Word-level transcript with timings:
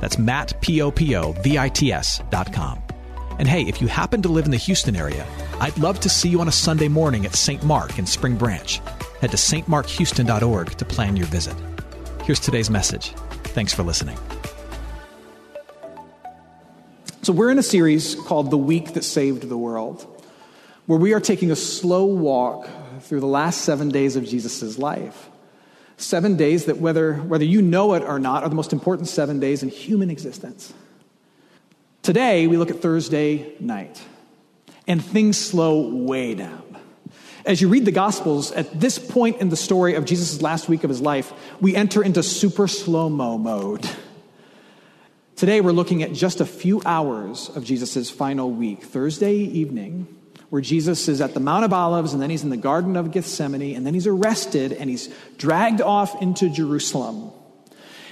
That's 0.00 0.18
Matt, 0.18 0.60
P-O-P-O-V-I-T-S 0.60 2.22
dot 2.30 2.52
com. 2.52 2.82
And 3.38 3.48
hey, 3.48 3.62
if 3.62 3.80
you 3.82 3.86
happen 3.86 4.22
to 4.22 4.28
live 4.28 4.46
in 4.46 4.50
the 4.50 4.56
Houston 4.56 4.96
area, 4.96 5.26
I'd 5.60 5.76
love 5.78 6.00
to 6.00 6.08
see 6.08 6.28
you 6.28 6.40
on 6.40 6.48
a 6.48 6.52
Sunday 6.52 6.88
morning 6.88 7.26
at 7.26 7.34
St. 7.34 7.62
Mark 7.64 7.98
in 7.98 8.06
Spring 8.06 8.36
Branch. 8.36 8.80
Head 9.20 9.30
to 9.30 9.36
stmarkhouston.org 9.36 10.70
to 10.70 10.84
plan 10.84 11.16
your 11.16 11.26
visit. 11.26 11.54
Here's 12.24 12.40
today's 12.40 12.70
message. 12.70 13.10
Thanks 13.44 13.72
for 13.72 13.82
listening. 13.82 14.18
So, 17.22 17.32
we're 17.32 17.50
in 17.50 17.58
a 17.58 17.62
series 17.62 18.14
called 18.14 18.50
The 18.50 18.58
Week 18.58 18.94
That 18.94 19.02
Saved 19.02 19.48
the 19.48 19.58
World, 19.58 20.06
where 20.86 20.98
we 20.98 21.12
are 21.12 21.20
taking 21.20 21.50
a 21.50 21.56
slow 21.56 22.04
walk 22.04 22.68
through 23.00 23.20
the 23.20 23.26
last 23.26 23.62
seven 23.62 23.88
days 23.88 24.16
of 24.16 24.24
Jesus' 24.24 24.78
life. 24.78 25.28
Seven 25.98 26.36
days 26.36 26.66
that, 26.66 26.78
whether, 26.78 27.14
whether 27.14 27.44
you 27.44 27.62
know 27.62 27.94
it 27.94 28.02
or 28.02 28.18
not, 28.18 28.42
are 28.42 28.48
the 28.48 28.54
most 28.54 28.72
important 28.72 29.08
seven 29.08 29.40
days 29.40 29.62
in 29.62 29.70
human 29.70 30.10
existence. 30.10 30.74
Today, 32.02 32.46
we 32.46 32.56
look 32.56 32.70
at 32.70 32.80
Thursday 32.80 33.54
night, 33.60 34.00
and 34.86 35.02
things 35.02 35.38
slow 35.38 35.88
way 35.88 36.34
down. 36.34 36.62
As 37.46 37.60
you 37.60 37.68
read 37.68 37.84
the 37.84 37.92
Gospels, 37.92 38.52
at 38.52 38.78
this 38.78 38.98
point 38.98 39.40
in 39.40 39.48
the 39.48 39.56
story 39.56 39.94
of 39.94 40.04
Jesus' 40.04 40.42
last 40.42 40.68
week 40.68 40.84
of 40.84 40.90
his 40.90 41.00
life, 41.00 41.32
we 41.60 41.74
enter 41.74 42.02
into 42.02 42.22
super 42.22 42.68
slow 42.68 43.08
mo 43.08 43.38
mode. 43.38 43.88
Today, 45.36 45.60
we're 45.60 45.72
looking 45.72 46.02
at 46.02 46.12
just 46.12 46.40
a 46.40 46.46
few 46.46 46.82
hours 46.84 47.50
of 47.54 47.64
Jesus' 47.64 48.10
final 48.10 48.50
week, 48.50 48.82
Thursday 48.82 49.34
evening, 49.34 50.08
where 50.50 50.62
Jesus 50.62 51.08
is 51.08 51.20
at 51.20 51.34
the 51.34 51.40
Mount 51.40 51.64
of 51.64 51.72
Olives, 51.72 52.12
and 52.12 52.22
then 52.22 52.30
he's 52.30 52.44
in 52.44 52.50
the 52.50 52.56
Garden 52.56 52.96
of 52.96 53.10
Gethsemane, 53.10 53.74
and 53.74 53.86
then 53.86 53.94
he's 53.94 54.06
arrested 54.06 54.72
and 54.72 54.88
he's 54.88 55.12
dragged 55.38 55.80
off 55.80 56.20
into 56.22 56.48
Jerusalem. 56.48 57.32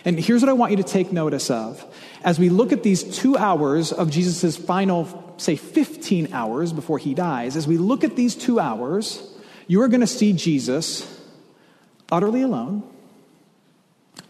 And 0.04 0.18
here's 0.18 0.42
what 0.42 0.48
I 0.48 0.52
want 0.52 0.72
you 0.72 0.76
to 0.78 0.82
take 0.82 1.12
notice 1.12 1.50
of. 1.50 1.82
As 2.22 2.38
we 2.38 2.50
look 2.50 2.72
at 2.72 2.82
these 2.82 3.02
two 3.02 3.36
hours 3.36 3.92
of 3.92 4.10
Jesus' 4.10 4.56
final, 4.56 5.34
say, 5.38 5.56
15 5.56 6.32
hours 6.32 6.72
before 6.72 6.98
he 6.98 7.14
dies, 7.14 7.56
as 7.56 7.66
we 7.66 7.78
look 7.78 8.04
at 8.04 8.14
these 8.14 8.34
two 8.34 8.60
hours, 8.60 9.22
you 9.66 9.80
are 9.80 9.88
going 9.88 10.02
to 10.02 10.06
see 10.06 10.32
Jesus 10.34 11.10
utterly 12.12 12.42
alone. 12.42 12.82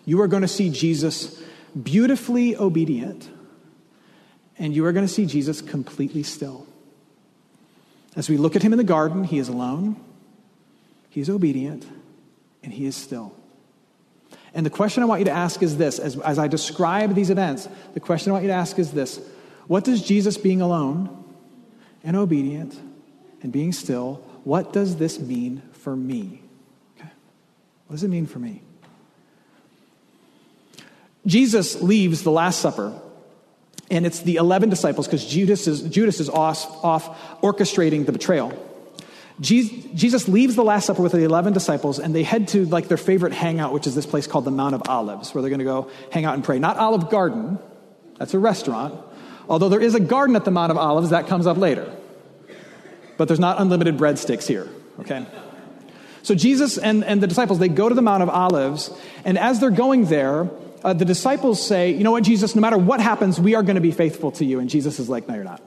You 0.05 0.20
are 0.20 0.28
going 0.28 0.42
to 0.42 0.48
see 0.48 0.70
Jesus 0.70 1.42
beautifully 1.80 2.56
obedient. 2.56 3.28
And 4.58 4.75
you 4.75 4.86
are 4.86 4.92
going 4.92 5.06
to 5.06 5.12
see 5.12 5.27
Jesus 5.27 5.60
completely 5.60 6.22
still. 6.22 6.66
As 8.16 8.28
we 8.28 8.36
look 8.36 8.54
at 8.56 8.62
him 8.62 8.72
in 8.72 8.78
the 8.78 8.84
garden, 8.84 9.24
he 9.24 9.38
is 9.38 9.48
alone, 9.48 9.96
he 11.10 11.20
is 11.20 11.28
obedient, 11.28 11.86
and 12.62 12.72
he 12.72 12.86
is 12.86 12.96
still. 12.96 13.34
And 14.54 14.64
the 14.64 14.70
question 14.70 15.02
I 15.02 15.06
want 15.06 15.20
you 15.20 15.24
to 15.24 15.32
ask 15.32 15.62
is 15.62 15.76
this 15.76 15.98
as, 15.98 16.18
as 16.20 16.38
I 16.38 16.46
describe 16.46 17.14
these 17.14 17.30
events, 17.30 17.68
the 17.92 18.00
question 18.00 18.30
I 18.30 18.34
want 18.34 18.44
you 18.44 18.50
to 18.50 18.54
ask 18.54 18.78
is 18.78 18.92
this 18.92 19.20
What 19.66 19.84
does 19.84 20.02
Jesus 20.02 20.36
being 20.36 20.60
alone 20.60 21.24
and 22.04 22.16
obedient 22.16 22.78
and 23.42 23.52
being 23.52 23.72
still, 23.72 24.22
what 24.44 24.72
does 24.72 24.96
this 24.96 25.19
mean 25.19 25.62
for 25.72 25.97
me? 25.97 26.41
Okay. 26.98 27.10
What 27.86 27.97
does 27.97 28.04
it 28.04 28.08
mean 28.08 28.26
for 28.26 28.38
me? 28.38 28.62
Jesus 31.26 31.80
leaves 31.82 32.22
the 32.22 32.30
Last 32.30 32.60
Supper 32.60 32.98
and 33.91 34.06
it's 34.06 34.21
the 34.21 34.37
11 34.37 34.71
disciples 34.71 35.06
because 35.06 35.27
Judas 35.27 35.67
is, 35.67 35.83
Judas 35.83 36.21
is 36.21 36.28
off, 36.28 36.84
off 36.84 37.41
orchestrating 37.43 38.06
the 38.06 38.12
betrayal. 38.12 38.53
Jesus 39.41 40.28
leaves 40.28 40.55
the 40.55 40.62
Last 40.62 40.87
Supper 40.87 41.03
with 41.03 41.12
the 41.12 41.25
11 41.25 41.53
disciples, 41.55 41.99
and 41.99 42.15
they 42.15 42.22
head 42.22 42.49
to 42.49 42.67
like 42.67 42.87
their 42.87 42.97
favorite 42.97 43.33
hangout, 43.33 43.72
which 43.72 43.87
is 43.87 43.95
this 43.95 44.06
place 44.06 44.28
called 44.28 44.45
the 44.45 44.53
Mount 44.53 44.77
of 44.77 44.83
Olives, 44.89 45.34
where 45.34 45.43
they're 45.43 45.50
going 45.50 45.59
to 45.59 45.65
go 45.65 45.91
hang 46.12 46.25
out 46.25 46.34
and 46.34 46.45
pray. 46.45 46.61
Not 46.61 46.77
Olive 46.77 47.11
Garden, 47.11 47.59
that's 48.19 48.33
a 48.33 48.39
restaurant. 48.39 48.95
Although 49.49 49.69
there 49.69 49.81
is 49.81 49.95
a 49.95 50.01
garden 50.01 50.37
at 50.37 50.45
the 50.45 50.53
Mount 50.53 50.71
of 50.71 50.78
Olives, 50.78 51.11
that 51.11 51.27
comes 51.27 51.47
up 51.47 51.56
later. 51.56 51.93
But 53.16 53.28
there's 53.28 53.41
not 53.41 53.61
unlimited 53.61 53.97
breadsticks 53.97 54.47
here, 54.47 54.69
okay? 55.01 55.27
So 56.22 56.34
Jesus 56.34 56.78
and, 56.78 57.05
and 57.05 57.22
the 57.22 57.27
disciples, 57.27 57.59
they 57.59 57.69
go 57.69 57.89
to 57.89 57.95
the 57.95 58.03
Mount 58.03 58.22
of 58.22 58.28
Olives, 58.28 58.91
and 59.25 59.37
as 59.37 59.59
they're 59.59 59.71
going 59.71 60.06
there, 60.06 60.49
uh, 60.84 60.93
the 60.93 61.06
disciples 61.06 61.67
say, 61.67 61.93
You 61.93 62.05
know 62.05 62.12
what, 62.12 62.22
Jesus, 62.22 62.55
no 62.55 62.61
matter 62.61 62.77
what 62.77 63.00
happens, 63.00 63.41
we 63.41 63.55
are 63.55 63.62
going 63.62 63.77
to 63.77 63.81
be 63.81 63.91
faithful 63.91 64.33
to 64.33 64.45
you. 64.45 64.61
And 64.61 64.69
Jesus 64.69 65.00
is 65.00 65.09
like, 65.09 65.27
No, 65.27 65.34
you're 65.34 65.45
not. 65.45 65.62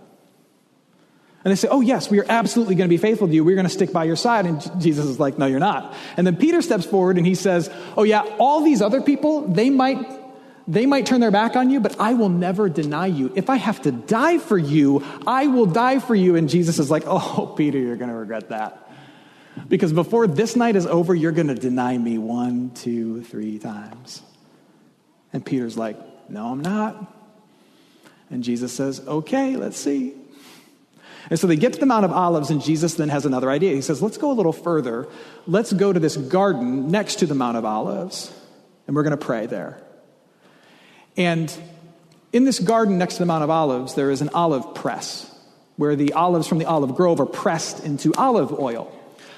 And 1.43 1.51
they 1.51 1.55
say, 1.55 1.67
Oh, 1.69 1.81
yes, 1.81 2.09
we 2.09 2.19
are 2.19 2.25
absolutely 2.29 2.75
going 2.75 2.87
to 2.87 2.93
be 2.93 2.97
faithful 2.97 3.27
to 3.27 3.33
you. 3.33 3.43
We're 3.43 3.55
going 3.55 3.65
to 3.67 3.73
stick 3.73 3.91
by 3.91 4.03
your 4.03 4.15
side. 4.15 4.45
And 4.45 4.61
Jesus 4.79 5.05
is 5.05 5.19
like, 5.19 5.37
No, 5.39 5.47
you're 5.47 5.59
not. 5.59 5.95
And 6.15 6.27
then 6.27 6.35
Peter 6.35 6.61
steps 6.61 6.85
forward 6.85 7.17
and 7.17 7.25
he 7.25 7.33
says, 7.33 7.69
Oh, 7.97 8.03
yeah, 8.03 8.21
all 8.37 8.61
these 8.61 8.81
other 8.81 9.01
people, 9.01 9.47
they 9.47 9.69
might. 9.69 10.13
They 10.69 10.85
might 10.85 11.05
turn 11.05 11.21
their 11.21 11.31
back 11.31 11.55
on 11.55 11.69
you, 11.69 11.79
but 11.79 11.97
I 11.97 12.15
will 12.15 12.27
never 12.27 12.67
deny 12.67 13.05
you. 13.05 13.31
If 13.37 13.49
I 13.49 13.55
have 13.55 13.81
to 13.83 13.91
die 13.93 14.37
for 14.37 14.57
you, 14.57 15.01
I 15.25 15.47
will 15.47 15.65
die 15.65 15.99
for 15.99 16.13
you. 16.13 16.35
And 16.35 16.49
Jesus 16.49 16.77
is 16.77 16.91
like, 16.91 17.03
Oh, 17.07 17.53
Peter, 17.57 17.79
you're 17.79 17.95
going 17.95 18.09
to 18.09 18.15
regret 18.15 18.49
that. 18.49 18.91
Because 19.69 19.93
before 19.93 20.27
this 20.27 20.57
night 20.57 20.75
is 20.75 20.85
over, 20.85 21.15
you're 21.15 21.31
going 21.31 21.47
to 21.47 21.55
deny 21.55 21.97
me 21.97 22.17
one, 22.17 22.71
two, 22.71 23.23
three 23.23 23.59
times. 23.59 24.21
And 25.37 25.45
Peter's 25.45 25.77
like, 25.77 25.97
No, 26.29 26.47
I'm 26.47 26.61
not. 26.61 27.13
And 28.31 28.43
Jesus 28.43 28.73
says, 28.73 29.01
Okay, 29.07 29.55
let's 29.55 29.77
see. 29.77 30.15
And 31.29 31.37
so 31.39 31.45
they 31.45 31.57
get 31.57 31.73
to 31.73 31.79
the 31.79 31.85
Mount 31.85 32.05
of 32.05 32.11
Olives, 32.11 32.49
and 32.49 32.59
Jesus 32.59 32.95
then 32.95 33.09
has 33.09 33.27
another 33.27 33.51
idea. 33.51 33.75
He 33.75 33.81
says, 33.81 34.01
Let's 34.01 34.17
go 34.17 34.31
a 34.31 34.33
little 34.33 34.51
further. 34.51 35.07
Let's 35.45 35.71
go 35.71 35.93
to 35.93 35.99
this 35.99 36.17
garden 36.17 36.89
next 36.89 37.17
to 37.17 37.27
the 37.27 37.35
Mount 37.35 37.55
of 37.55 37.65
Olives, 37.65 38.33
and 38.87 38.95
we're 38.95 39.03
going 39.03 39.15
to 39.15 39.23
pray 39.23 39.45
there. 39.45 39.79
And 41.15 41.55
in 42.33 42.43
this 42.43 42.57
garden 42.57 42.97
next 42.97 43.17
to 43.17 43.19
the 43.19 43.27
Mount 43.27 43.43
of 43.43 43.51
Olives, 43.51 43.93
there 43.93 44.09
is 44.09 44.21
an 44.21 44.29
olive 44.29 44.73
press 44.73 45.31
where 45.75 45.95
the 45.95 46.13
olives 46.13 46.47
from 46.47 46.57
the 46.57 46.65
olive 46.65 46.95
grove 46.95 47.19
are 47.19 47.27
pressed 47.27 47.85
into 47.85 48.11
olive 48.15 48.57
oil. 48.57 48.91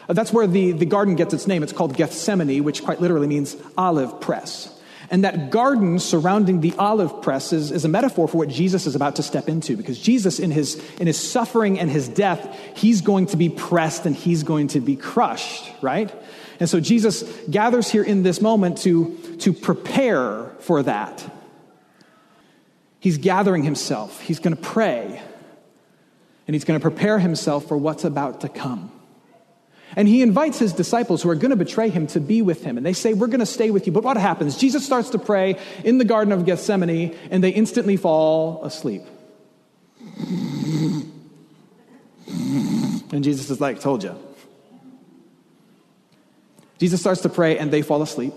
That's 0.07 0.31
where 0.31 0.47
the, 0.47 0.71
the 0.71 0.85
garden 0.85 1.15
gets 1.15 1.33
its 1.33 1.45
name. 1.45 1.61
It's 1.61 1.73
called 1.73 1.97
Gethsemane, 1.97 2.63
which 2.63 2.85
quite 2.85 3.01
literally 3.01 3.27
means 3.27 3.57
olive 3.77 4.21
press. 4.21 4.73
And 5.11 5.23
that 5.23 5.49
garden 5.49 5.97
surrounding 5.97 6.61
the 6.61 6.73
olive 6.77 7.21
press 7.23 7.51
is, 7.51 7.71
is, 7.71 7.83
a 7.83 7.87
metaphor 7.87 8.27
for 8.27 8.37
what 8.37 8.49
Jesus 8.49 8.85
is 8.85 8.95
about 8.95 9.15
to 9.15 9.23
step 9.23 9.49
into. 9.49 9.75
Because 9.75 9.99
Jesus, 9.99 10.39
in 10.39 10.51
his, 10.51 10.75
in 10.99 11.07
his 11.07 11.17
suffering 11.17 11.79
and 11.79 11.89
his 11.89 12.07
death, 12.07 12.57
he's 12.75 13.01
going 13.01 13.25
to 13.27 13.37
be 13.37 13.49
pressed 13.49 14.05
and 14.05 14.15
he's 14.15 14.43
going 14.43 14.67
to 14.69 14.79
be 14.79 14.95
crushed, 14.95 15.71
right? 15.81 16.13
And 16.59 16.69
so 16.69 16.79
Jesus 16.79 17.23
gathers 17.49 17.89
here 17.89 18.03
in 18.03 18.21
this 18.21 18.39
moment 18.39 18.79
to, 18.79 19.17
to 19.39 19.51
prepare 19.51 20.51
for 20.59 20.83
that. 20.83 21.25
He's 22.99 23.17
gathering 23.17 23.63
himself, 23.63 24.21
he's 24.21 24.39
going 24.39 24.55
to 24.55 24.61
pray, 24.61 25.21
and 26.47 26.55
he's 26.55 26.65
going 26.65 26.79
to 26.79 26.83
prepare 26.83 27.17
himself 27.17 27.67
for 27.67 27.77
what's 27.77 28.03
about 28.03 28.41
to 28.41 28.49
come. 28.49 28.91
And 29.95 30.07
he 30.07 30.21
invites 30.21 30.59
his 30.59 30.73
disciples 30.73 31.23
who 31.23 31.29
are 31.29 31.35
going 31.35 31.49
to 31.49 31.55
betray 31.55 31.89
him 31.89 32.07
to 32.07 32.19
be 32.19 32.41
with 32.41 32.63
him. 32.63 32.77
And 32.77 32.85
they 32.85 32.93
say, 32.93 33.13
We're 33.13 33.27
going 33.27 33.39
to 33.39 33.45
stay 33.45 33.71
with 33.71 33.87
you. 33.87 33.93
But 33.93 34.03
what 34.03 34.17
happens? 34.17 34.57
Jesus 34.57 34.85
starts 34.85 35.09
to 35.11 35.19
pray 35.19 35.57
in 35.83 35.97
the 35.97 36.05
Garden 36.05 36.31
of 36.31 36.45
Gethsemane, 36.45 37.17
and 37.31 37.43
they 37.43 37.49
instantly 37.49 37.97
fall 37.97 38.63
asleep. 38.63 39.01
And 43.11 43.23
Jesus 43.23 43.49
is 43.49 43.59
like, 43.59 43.79
Told 43.79 44.03
you. 44.03 44.15
Jesus 46.77 47.01
starts 47.01 47.21
to 47.21 47.29
pray, 47.29 47.57
and 47.57 47.71
they 47.71 47.81
fall 47.81 48.01
asleep. 48.01 48.33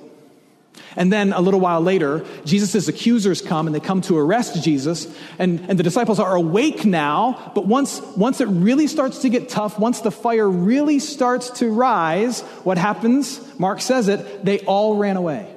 And 0.96 1.12
then 1.12 1.32
a 1.32 1.40
little 1.40 1.60
while 1.60 1.80
later, 1.80 2.24
Jesus' 2.44 2.88
accusers 2.88 3.40
come 3.40 3.66
and 3.66 3.74
they 3.74 3.80
come 3.80 4.00
to 4.02 4.18
arrest 4.18 4.62
Jesus. 4.62 5.06
And, 5.38 5.60
and 5.68 5.78
the 5.78 5.82
disciples 5.82 6.18
are 6.18 6.34
awake 6.34 6.84
now. 6.84 7.52
But 7.54 7.66
once, 7.66 8.00
once 8.16 8.40
it 8.40 8.46
really 8.46 8.86
starts 8.86 9.20
to 9.20 9.28
get 9.28 9.48
tough, 9.48 9.78
once 9.78 10.00
the 10.00 10.10
fire 10.10 10.48
really 10.48 10.98
starts 10.98 11.50
to 11.60 11.70
rise, 11.70 12.42
what 12.64 12.78
happens? 12.78 13.40
Mark 13.58 13.80
says 13.80 14.08
it, 14.08 14.44
they 14.44 14.60
all 14.60 14.96
ran 14.96 15.16
away. 15.16 15.48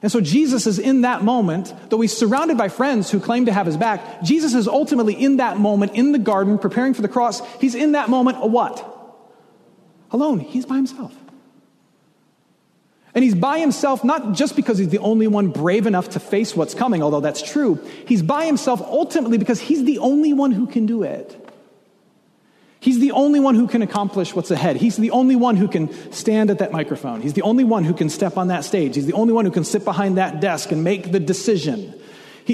And 0.00 0.12
so 0.12 0.20
Jesus 0.20 0.66
is 0.66 0.78
in 0.78 1.00
that 1.00 1.24
moment, 1.24 1.74
though 1.90 2.00
he's 2.00 2.16
surrounded 2.16 2.56
by 2.56 2.68
friends 2.68 3.10
who 3.10 3.18
claim 3.18 3.46
to 3.46 3.52
have 3.52 3.66
his 3.66 3.76
back, 3.76 4.22
Jesus 4.22 4.54
is 4.54 4.68
ultimately 4.68 5.14
in 5.14 5.38
that 5.38 5.58
moment 5.58 5.92
in 5.94 6.12
the 6.12 6.20
garden 6.20 6.58
preparing 6.58 6.94
for 6.94 7.02
the 7.02 7.08
cross. 7.08 7.40
He's 7.56 7.74
in 7.74 7.92
that 7.92 8.08
moment 8.08 8.38
a 8.40 8.46
what? 8.46 8.84
Alone. 10.12 10.38
He's 10.38 10.66
by 10.66 10.76
himself. 10.76 11.12
And 13.18 13.24
he's 13.24 13.34
by 13.34 13.58
himself 13.58 14.04
not 14.04 14.30
just 14.30 14.54
because 14.54 14.78
he's 14.78 14.90
the 14.90 15.00
only 15.00 15.26
one 15.26 15.48
brave 15.48 15.88
enough 15.88 16.10
to 16.10 16.20
face 16.20 16.54
what's 16.54 16.72
coming, 16.72 17.02
although 17.02 17.18
that's 17.18 17.42
true. 17.42 17.84
He's 18.06 18.22
by 18.22 18.46
himself 18.46 18.80
ultimately 18.80 19.38
because 19.38 19.58
he's 19.58 19.82
the 19.82 19.98
only 19.98 20.32
one 20.32 20.52
who 20.52 20.68
can 20.68 20.86
do 20.86 21.02
it. 21.02 21.34
He's 22.78 23.00
the 23.00 23.10
only 23.10 23.40
one 23.40 23.56
who 23.56 23.66
can 23.66 23.82
accomplish 23.82 24.36
what's 24.36 24.52
ahead. 24.52 24.76
He's 24.76 24.98
the 24.98 25.10
only 25.10 25.34
one 25.34 25.56
who 25.56 25.66
can 25.66 26.12
stand 26.12 26.48
at 26.48 26.60
that 26.60 26.70
microphone. 26.70 27.20
He's 27.20 27.32
the 27.32 27.42
only 27.42 27.64
one 27.64 27.82
who 27.82 27.92
can 27.92 28.08
step 28.08 28.36
on 28.36 28.46
that 28.46 28.64
stage. 28.64 28.94
He's 28.94 29.06
the 29.06 29.14
only 29.14 29.32
one 29.32 29.44
who 29.44 29.50
can 29.50 29.64
sit 29.64 29.84
behind 29.84 30.16
that 30.18 30.40
desk 30.40 30.70
and 30.70 30.84
make 30.84 31.10
the 31.10 31.18
decision. 31.18 31.97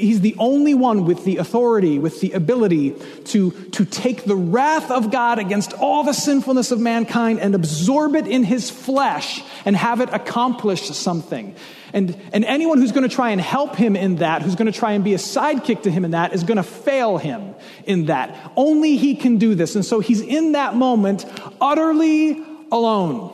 He's 0.00 0.20
the 0.20 0.34
only 0.38 0.74
one 0.74 1.04
with 1.04 1.24
the 1.24 1.36
authority, 1.36 2.00
with 2.00 2.20
the 2.20 2.32
ability 2.32 2.96
to, 3.26 3.52
to 3.70 3.84
take 3.84 4.24
the 4.24 4.34
wrath 4.34 4.90
of 4.90 5.12
God 5.12 5.38
against 5.38 5.72
all 5.74 6.02
the 6.02 6.12
sinfulness 6.12 6.72
of 6.72 6.80
mankind 6.80 7.38
and 7.38 7.54
absorb 7.54 8.16
it 8.16 8.26
in 8.26 8.42
his 8.42 8.70
flesh 8.70 9.42
and 9.64 9.76
have 9.76 10.00
it 10.00 10.08
accomplish 10.12 10.88
something. 10.88 11.54
And, 11.92 12.20
and 12.32 12.44
anyone 12.44 12.78
who's 12.78 12.90
going 12.90 13.08
to 13.08 13.14
try 13.14 13.30
and 13.30 13.40
help 13.40 13.76
him 13.76 13.94
in 13.94 14.16
that, 14.16 14.42
who's 14.42 14.56
going 14.56 14.70
to 14.70 14.76
try 14.76 14.92
and 14.92 15.04
be 15.04 15.14
a 15.14 15.18
sidekick 15.18 15.84
to 15.84 15.92
him 15.92 16.04
in 16.04 16.10
that, 16.10 16.32
is 16.32 16.42
going 16.42 16.56
to 16.56 16.64
fail 16.64 17.16
him 17.16 17.54
in 17.84 18.06
that. 18.06 18.52
Only 18.56 18.96
he 18.96 19.14
can 19.14 19.38
do 19.38 19.54
this. 19.54 19.76
And 19.76 19.84
so 19.84 20.00
he's 20.00 20.20
in 20.20 20.52
that 20.52 20.74
moment 20.74 21.24
utterly 21.60 22.42
alone. 22.72 23.32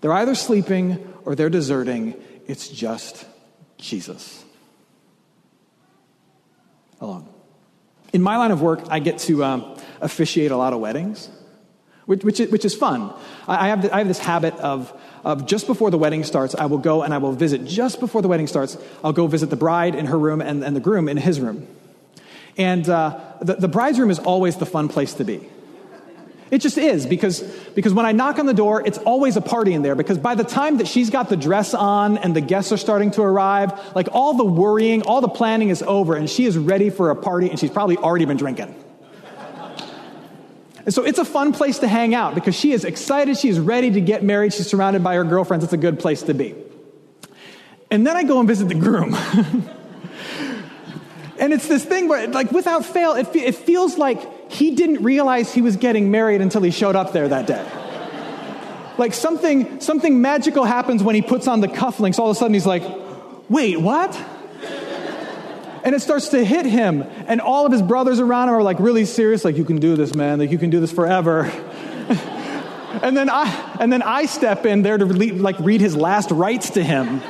They're 0.00 0.14
either 0.14 0.34
sleeping 0.34 1.12
or 1.26 1.34
they're 1.34 1.50
deserting. 1.50 2.14
It's 2.46 2.68
just 2.68 3.26
Jesus 3.76 4.43
alone. 7.04 7.28
In 8.12 8.22
my 8.22 8.36
line 8.36 8.50
of 8.50 8.62
work, 8.62 8.80
I 8.90 8.98
get 8.98 9.18
to 9.20 9.44
um, 9.44 9.76
officiate 10.00 10.50
a 10.50 10.56
lot 10.56 10.72
of 10.72 10.80
weddings, 10.80 11.28
which, 12.06 12.24
which, 12.24 12.40
is, 12.40 12.50
which 12.50 12.64
is 12.64 12.74
fun. 12.74 13.12
I 13.48 13.68
have, 13.68 13.82
the, 13.82 13.94
I 13.94 13.98
have 13.98 14.08
this 14.08 14.18
habit 14.18 14.54
of, 14.56 14.92
of 15.24 15.46
just 15.46 15.66
before 15.66 15.90
the 15.90 15.98
wedding 15.98 16.22
starts, 16.22 16.54
I 16.54 16.66
will 16.66 16.78
go 16.78 17.02
and 17.02 17.12
I 17.12 17.18
will 17.18 17.32
visit, 17.32 17.64
just 17.64 18.00
before 18.00 18.22
the 18.22 18.28
wedding 18.28 18.46
starts, 18.46 18.76
I'll 19.02 19.12
go 19.12 19.26
visit 19.26 19.50
the 19.50 19.56
bride 19.56 19.94
in 19.94 20.06
her 20.06 20.18
room 20.18 20.40
and, 20.40 20.62
and 20.62 20.76
the 20.76 20.80
groom 20.80 21.08
in 21.08 21.16
his 21.16 21.40
room. 21.40 21.66
And 22.56 22.88
uh, 22.88 23.20
the, 23.40 23.54
the 23.54 23.68
bride's 23.68 23.98
room 23.98 24.10
is 24.10 24.18
always 24.20 24.56
the 24.56 24.66
fun 24.66 24.88
place 24.88 25.14
to 25.14 25.24
be. 25.24 25.48
It 26.50 26.58
just 26.58 26.76
is 26.76 27.06
because, 27.06 27.40
because 27.74 27.94
when 27.94 28.06
I 28.06 28.12
knock 28.12 28.38
on 28.38 28.46
the 28.46 28.54
door, 28.54 28.86
it's 28.86 28.98
always 28.98 29.36
a 29.36 29.40
party 29.40 29.72
in 29.72 29.82
there 29.82 29.94
because 29.94 30.18
by 30.18 30.34
the 30.34 30.44
time 30.44 30.78
that 30.78 30.86
she's 30.86 31.10
got 31.10 31.28
the 31.28 31.36
dress 31.36 31.74
on 31.74 32.18
and 32.18 32.36
the 32.36 32.40
guests 32.40 32.70
are 32.70 32.76
starting 32.76 33.10
to 33.12 33.22
arrive, 33.22 33.94
like 33.94 34.08
all 34.12 34.34
the 34.34 34.44
worrying, 34.44 35.02
all 35.02 35.20
the 35.20 35.28
planning 35.28 35.70
is 35.70 35.82
over 35.82 36.14
and 36.14 36.28
she 36.28 36.44
is 36.44 36.58
ready 36.58 36.90
for 36.90 37.10
a 37.10 37.16
party 37.16 37.48
and 37.48 37.58
she's 37.58 37.70
probably 37.70 37.96
already 37.96 38.26
been 38.26 38.36
drinking. 38.36 38.74
and 40.84 40.92
so 40.92 41.02
it's 41.02 41.18
a 41.18 41.24
fun 41.24 41.52
place 41.52 41.78
to 41.78 41.88
hang 41.88 42.14
out 42.14 42.34
because 42.34 42.54
she 42.54 42.72
is 42.72 42.84
excited, 42.84 43.38
she 43.38 43.48
is 43.48 43.58
ready 43.58 43.90
to 43.90 44.00
get 44.00 44.22
married, 44.22 44.52
she's 44.52 44.66
surrounded 44.66 45.02
by 45.02 45.14
her 45.14 45.24
girlfriends. 45.24 45.64
It's 45.64 45.72
a 45.72 45.78
good 45.78 45.98
place 45.98 46.22
to 46.24 46.34
be. 46.34 46.54
And 47.90 48.06
then 48.06 48.16
I 48.16 48.24
go 48.24 48.38
and 48.38 48.48
visit 48.48 48.68
the 48.68 48.74
groom. 48.74 49.14
and 51.38 51.52
it's 51.52 51.68
this 51.68 51.84
thing 51.84 52.08
where, 52.08 52.26
like, 52.28 52.50
without 52.50 52.84
fail, 52.84 53.14
it, 53.14 53.34
it 53.34 53.54
feels 53.54 53.96
like 53.96 54.33
he 54.48 54.74
didn't 54.74 55.02
realize 55.02 55.52
he 55.52 55.62
was 55.62 55.76
getting 55.76 56.10
married 56.10 56.40
until 56.40 56.62
he 56.62 56.70
showed 56.70 56.96
up 56.96 57.12
there 57.12 57.28
that 57.28 57.46
day. 57.46 57.64
like 58.98 59.14
something, 59.14 59.80
something 59.80 60.20
magical 60.20 60.64
happens 60.64 61.02
when 61.02 61.14
he 61.14 61.22
puts 61.22 61.48
on 61.48 61.60
the 61.60 61.68
cufflinks. 61.68 62.18
All 62.18 62.30
of 62.30 62.36
a 62.36 62.38
sudden 62.38 62.54
he's 62.54 62.66
like, 62.66 62.82
wait, 63.48 63.80
what? 63.80 64.18
And 65.84 65.94
it 65.94 66.00
starts 66.00 66.28
to 66.28 66.42
hit 66.42 66.64
him. 66.64 67.02
And 67.26 67.40
all 67.40 67.66
of 67.66 67.72
his 67.72 67.82
brothers 67.82 68.18
around 68.18 68.48
him 68.48 68.54
are 68.54 68.62
like 68.62 68.78
really 68.80 69.04
serious, 69.04 69.44
like, 69.44 69.56
you 69.56 69.64
can 69.64 69.78
do 69.78 69.96
this, 69.96 70.14
man. 70.14 70.38
Like, 70.38 70.50
you 70.50 70.58
can 70.58 70.70
do 70.70 70.80
this 70.80 70.92
forever. 70.92 71.42
and 73.02 73.14
then 73.14 73.28
I, 73.28 73.76
and 73.80 73.92
then 73.92 74.00
I 74.02 74.24
step 74.24 74.64
in 74.64 74.82
there 74.82 74.96
to 74.96 75.04
like 75.04 75.58
read 75.58 75.82
his 75.82 75.94
last 75.94 76.30
rites 76.30 76.70
to 76.70 76.82
him. 76.82 77.20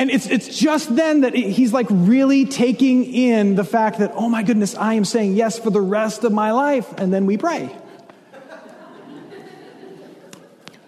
And 0.00 0.10
it's, 0.10 0.26
it's 0.26 0.58
just 0.58 0.96
then 0.96 1.20
that 1.20 1.34
he's 1.34 1.74
like 1.74 1.86
really 1.90 2.46
taking 2.46 3.04
in 3.04 3.54
the 3.54 3.64
fact 3.64 3.98
that, 3.98 4.12
oh 4.14 4.30
my 4.30 4.42
goodness, 4.42 4.74
I 4.74 4.94
am 4.94 5.04
saying 5.04 5.34
yes 5.34 5.58
for 5.58 5.68
the 5.68 5.82
rest 5.82 6.24
of 6.24 6.32
my 6.32 6.52
life. 6.52 6.90
And 6.96 7.12
then 7.12 7.26
we 7.26 7.36
pray. 7.36 7.68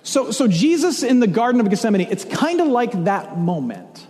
So, 0.02 0.30
so 0.30 0.48
Jesus 0.48 1.02
in 1.02 1.20
the 1.20 1.26
Garden 1.26 1.60
of 1.60 1.68
Gethsemane, 1.68 2.00
it's 2.10 2.24
kind 2.24 2.62
of 2.62 2.68
like 2.68 3.04
that 3.04 3.36
moment. 3.36 4.06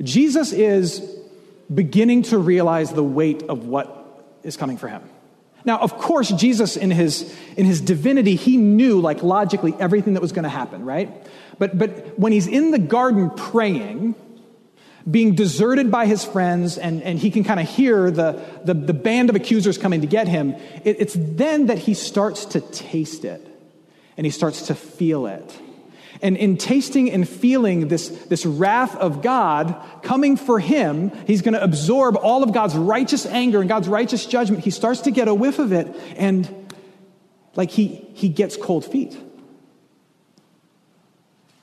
Jesus 0.00 0.52
is 0.52 1.00
beginning 1.72 2.22
to 2.22 2.38
realize 2.38 2.92
the 2.92 3.02
weight 3.02 3.42
of 3.42 3.66
what 3.66 4.24
is 4.44 4.56
coming 4.56 4.76
for 4.76 4.86
him. 4.86 5.02
Now, 5.64 5.78
of 5.78 5.98
course, 5.98 6.28
Jesus 6.28 6.76
in 6.76 6.92
his, 6.92 7.36
in 7.56 7.66
his 7.66 7.80
divinity, 7.80 8.36
he 8.36 8.56
knew 8.56 9.00
like 9.00 9.24
logically 9.24 9.74
everything 9.80 10.14
that 10.14 10.22
was 10.22 10.30
going 10.30 10.44
to 10.44 10.48
happen, 10.48 10.84
right? 10.84 11.10
But, 11.58 11.78
but 11.78 12.18
when 12.18 12.32
he's 12.32 12.46
in 12.46 12.70
the 12.70 12.78
garden 12.78 13.30
praying, 13.30 14.14
being 15.08 15.34
deserted 15.34 15.90
by 15.90 16.06
his 16.06 16.24
friends, 16.24 16.78
and, 16.78 17.02
and 17.02 17.18
he 17.18 17.30
can 17.30 17.44
kind 17.44 17.60
of 17.60 17.68
hear 17.68 18.10
the, 18.10 18.42
the, 18.64 18.74
the, 18.74 18.94
band 18.94 19.28
of 19.28 19.36
accusers 19.36 19.76
coming 19.76 20.00
to 20.00 20.06
get 20.06 20.28
him, 20.28 20.52
it, 20.84 20.96
it's 20.98 21.14
then 21.18 21.66
that 21.66 21.78
he 21.78 21.94
starts 21.94 22.46
to 22.46 22.60
taste 22.60 23.24
it 23.24 23.46
and 24.16 24.24
he 24.24 24.30
starts 24.30 24.68
to 24.68 24.74
feel 24.74 25.26
it. 25.26 25.60
And 26.22 26.36
in 26.36 26.56
tasting 26.56 27.10
and 27.10 27.28
feeling 27.28 27.88
this, 27.88 28.08
this 28.08 28.46
wrath 28.46 28.96
of 28.96 29.20
God 29.20 29.76
coming 30.02 30.36
for 30.36 30.58
him, 30.58 31.10
he's 31.26 31.42
going 31.42 31.54
to 31.54 31.62
absorb 31.62 32.16
all 32.16 32.42
of 32.42 32.52
God's 32.52 32.76
righteous 32.76 33.26
anger 33.26 33.60
and 33.60 33.68
God's 33.68 33.88
righteous 33.88 34.24
judgment. 34.24 34.64
He 34.64 34.70
starts 34.70 35.02
to 35.02 35.10
get 35.10 35.28
a 35.28 35.34
whiff 35.34 35.58
of 35.58 35.72
it, 35.72 35.94
and 36.16 36.72
like 37.56 37.70
he, 37.70 37.88
he 38.14 38.28
gets 38.28 38.56
cold 38.56 38.84
feet. 38.84 39.18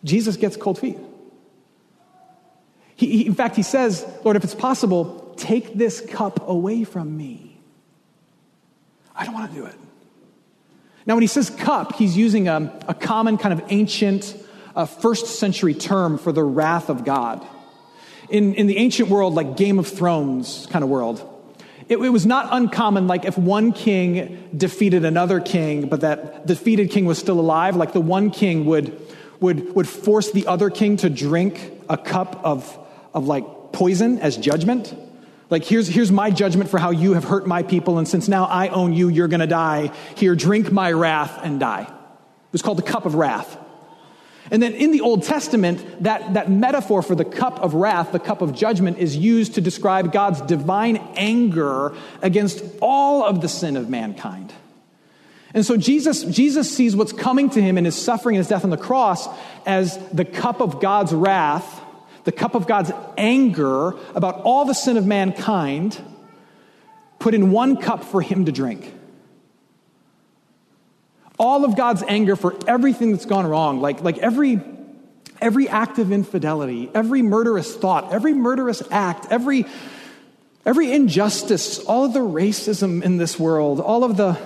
Jesus 0.03 0.37
gets 0.37 0.57
cold 0.57 0.79
feet. 0.79 0.97
He, 2.95 3.17
he, 3.17 3.25
in 3.25 3.33
fact, 3.33 3.55
he 3.55 3.63
says, 3.63 4.05
Lord, 4.23 4.35
if 4.35 4.43
it's 4.43 4.55
possible, 4.55 5.33
take 5.37 5.73
this 5.73 6.01
cup 6.01 6.47
away 6.47 6.83
from 6.83 7.17
me. 7.17 7.59
I 9.15 9.25
don't 9.25 9.33
want 9.33 9.51
to 9.51 9.57
do 9.57 9.65
it. 9.65 9.75
Now, 11.05 11.15
when 11.15 11.23
he 11.23 11.27
says 11.27 11.49
cup, 11.49 11.95
he's 11.95 12.15
using 12.15 12.47
a, 12.47 12.79
a 12.87 12.93
common 12.93 13.37
kind 13.37 13.53
of 13.53 13.65
ancient 13.69 14.35
uh, 14.75 14.85
first 14.85 15.39
century 15.39 15.73
term 15.73 16.17
for 16.17 16.31
the 16.31 16.43
wrath 16.43 16.89
of 16.89 17.03
God. 17.03 17.45
In, 18.29 18.53
in 18.53 18.67
the 18.67 18.77
ancient 18.77 19.09
world, 19.09 19.33
like 19.33 19.57
Game 19.57 19.79
of 19.79 19.87
Thrones 19.87 20.67
kind 20.69 20.83
of 20.83 20.89
world, 20.89 21.27
it, 21.89 21.97
it 21.97 22.09
was 22.09 22.25
not 22.25 22.47
uncommon, 22.51 23.07
like 23.07 23.25
if 23.25 23.37
one 23.37 23.73
king 23.73 24.49
defeated 24.55 25.03
another 25.03 25.39
king, 25.39 25.89
but 25.89 26.01
that 26.01 26.45
defeated 26.45 26.91
king 26.91 27.05
was 27.05 27.17
still 27.17 27.39
alive, 27.39 27.75
like 27.75 27.93
the 27.93 27.99
one 27.99 28.31
king 28.31 28.65
would 28.65 28.97
would, 29.41 29.75
would 29.75 29.89
force 29.89 30.31
the 30.31 30.47
other 30.47 30.69
king 30.69 30.97
to 30.97 31.09
drink 31.09 31.73
a 31.89 31.97
cup 31.97 32.39
of, 32.45 32.77
of 33.13 33.27
like 33.27 33.43
poison 33.73 34.19
as 34.19 34.37
judgment. 34.37 34.95
Like, 35.49 35.65
here's, 35.65 35.87
here's 35.89 36.11
my 36.11 36.31
judgment 36.31 36.69
for 36.69 36.77
how 36.77 36.91
you 36.91 37.13
have 37.13 37.25
hurt 37.25 37.45
my 37.45 37.63
people, 37.63 37.97
and 37.97 38.07
since 38.07 38.29
now 38.29 38.45
I 38.45 38.69
own 38.69 38.93
you, 38.93 39.09
you're 39.09 39.27
gonna 39.27 39.47
die. 39.47 39.91
Here, 40.15 40.33
drink 40.33 40.71
my 40.71 40.93
wrath 40.93 41.39
and 41.43 41.59
die. 41.59 41.81
It 41.81 42.53
was 42.53 42.61
called 42.61 42.77
the 42.77 42.83
cup 42.83 43.05
of 43.05 43.15
wrath. 43.15 43.57
And 44.49 44.61
then 44.61 44.73
in 44.73 44.91
the 44.91 45.01
Old 45.01 45.23
Testament, 45.23 46.03
that, 46.03 46.33
that 46.33 46.49
metaphor 46.49 47.01
for 47.01 47.15
the 47.15 47.25
cup 47.25 47.59
of 47.59 47.73
wrath, 47.73 48.11
the 48.11 48.19
cup 48.19 48.41
of 48.41 48.53
judgment, 48.53 48.97
is 48.97 49.15
used 49.15 49.55
to 49.55 49.61
describe 49.61 50.11
God's 50.11 50.41
divine 50.41 50.97
anger 51.15 51.93
against 52.21 52.63
all 52.81 53.23
of 53.23 53.41
the 53.41 53.47
sin 53.47 53.77
of 53.77 53.89
mankind. 53.89 54.53
And 55.53 55.65
so 55.65 55.75
Jesus, 55.75 56.23
Jesus 56.23 56.73
sees 56.73 56.95
what's 56.95 57.11
coming 57.11 57.49
to 57.51 57.61
him 57.61 57.77
in 57.77 57.85
his 57.85 57.95
suffering 57.95 58.35
and 58.35 58.39
his 58.39 58.47
death 58.47 58.63
on 58.63 58.69
the 58.69 58.77
cross 58.77 59.27
as 59.65 59.97
the 60.09 60.25
cup 60.25 60.61
of 60.61 60.79
God's 60.79 61.13
wrath, 61.13 61.81
the 62.23 62.31
cup 62.31 62.55
of 62.55 62.67
God's 62.67 62.91
anger 63.17 63.89
about 64.15 64.41
all 64.41 64.65
the 64.65 64.73
sin 64.73 64.95
of 64.95 65.05
mankind, 65.05 65.99
put 67.19 67.33
in 67.33 67.51
one 67.51 67.77
cup 67.77 68.03
for 68.05 68.21
him 68.21 68.45
to 68.45 68.51
drink. 68.51 68.93
All 71.37 71.65
of 71.65 71.75
God's 71.75 72.03
anger 72.07 72.35
for 72.35 72.55
everything 72.67 73.11
that's 73.11 73.25
gone 73.25 73.45
wrong, 73.45 73.81
like, 73.81 74.01
like 74.01 74.19
every, 74.19 74.61
every 75.41 75.67
act 75.67 75.99
of 75.99 76.11
infidelity, 76.11 76.89
every 76.93 77.23
murderous 77.23 77.75
thought, 77.75 78.13
every 78.13 78.33
murderous 78.33 78.83
act, 78.91 79.27
every, 79.31 79.65
every 80.65 80.91
injustice, 80.91 81.79
all 81.79 82.05
of 82.05 82.13
the 82.13 82.19
racism 82.19 83.03
in 83.03 83.17
this 83.17 83.39
world, 83.39 83.79
all 83.79 84.03
of 84.03 84.17
the 84.17 84.37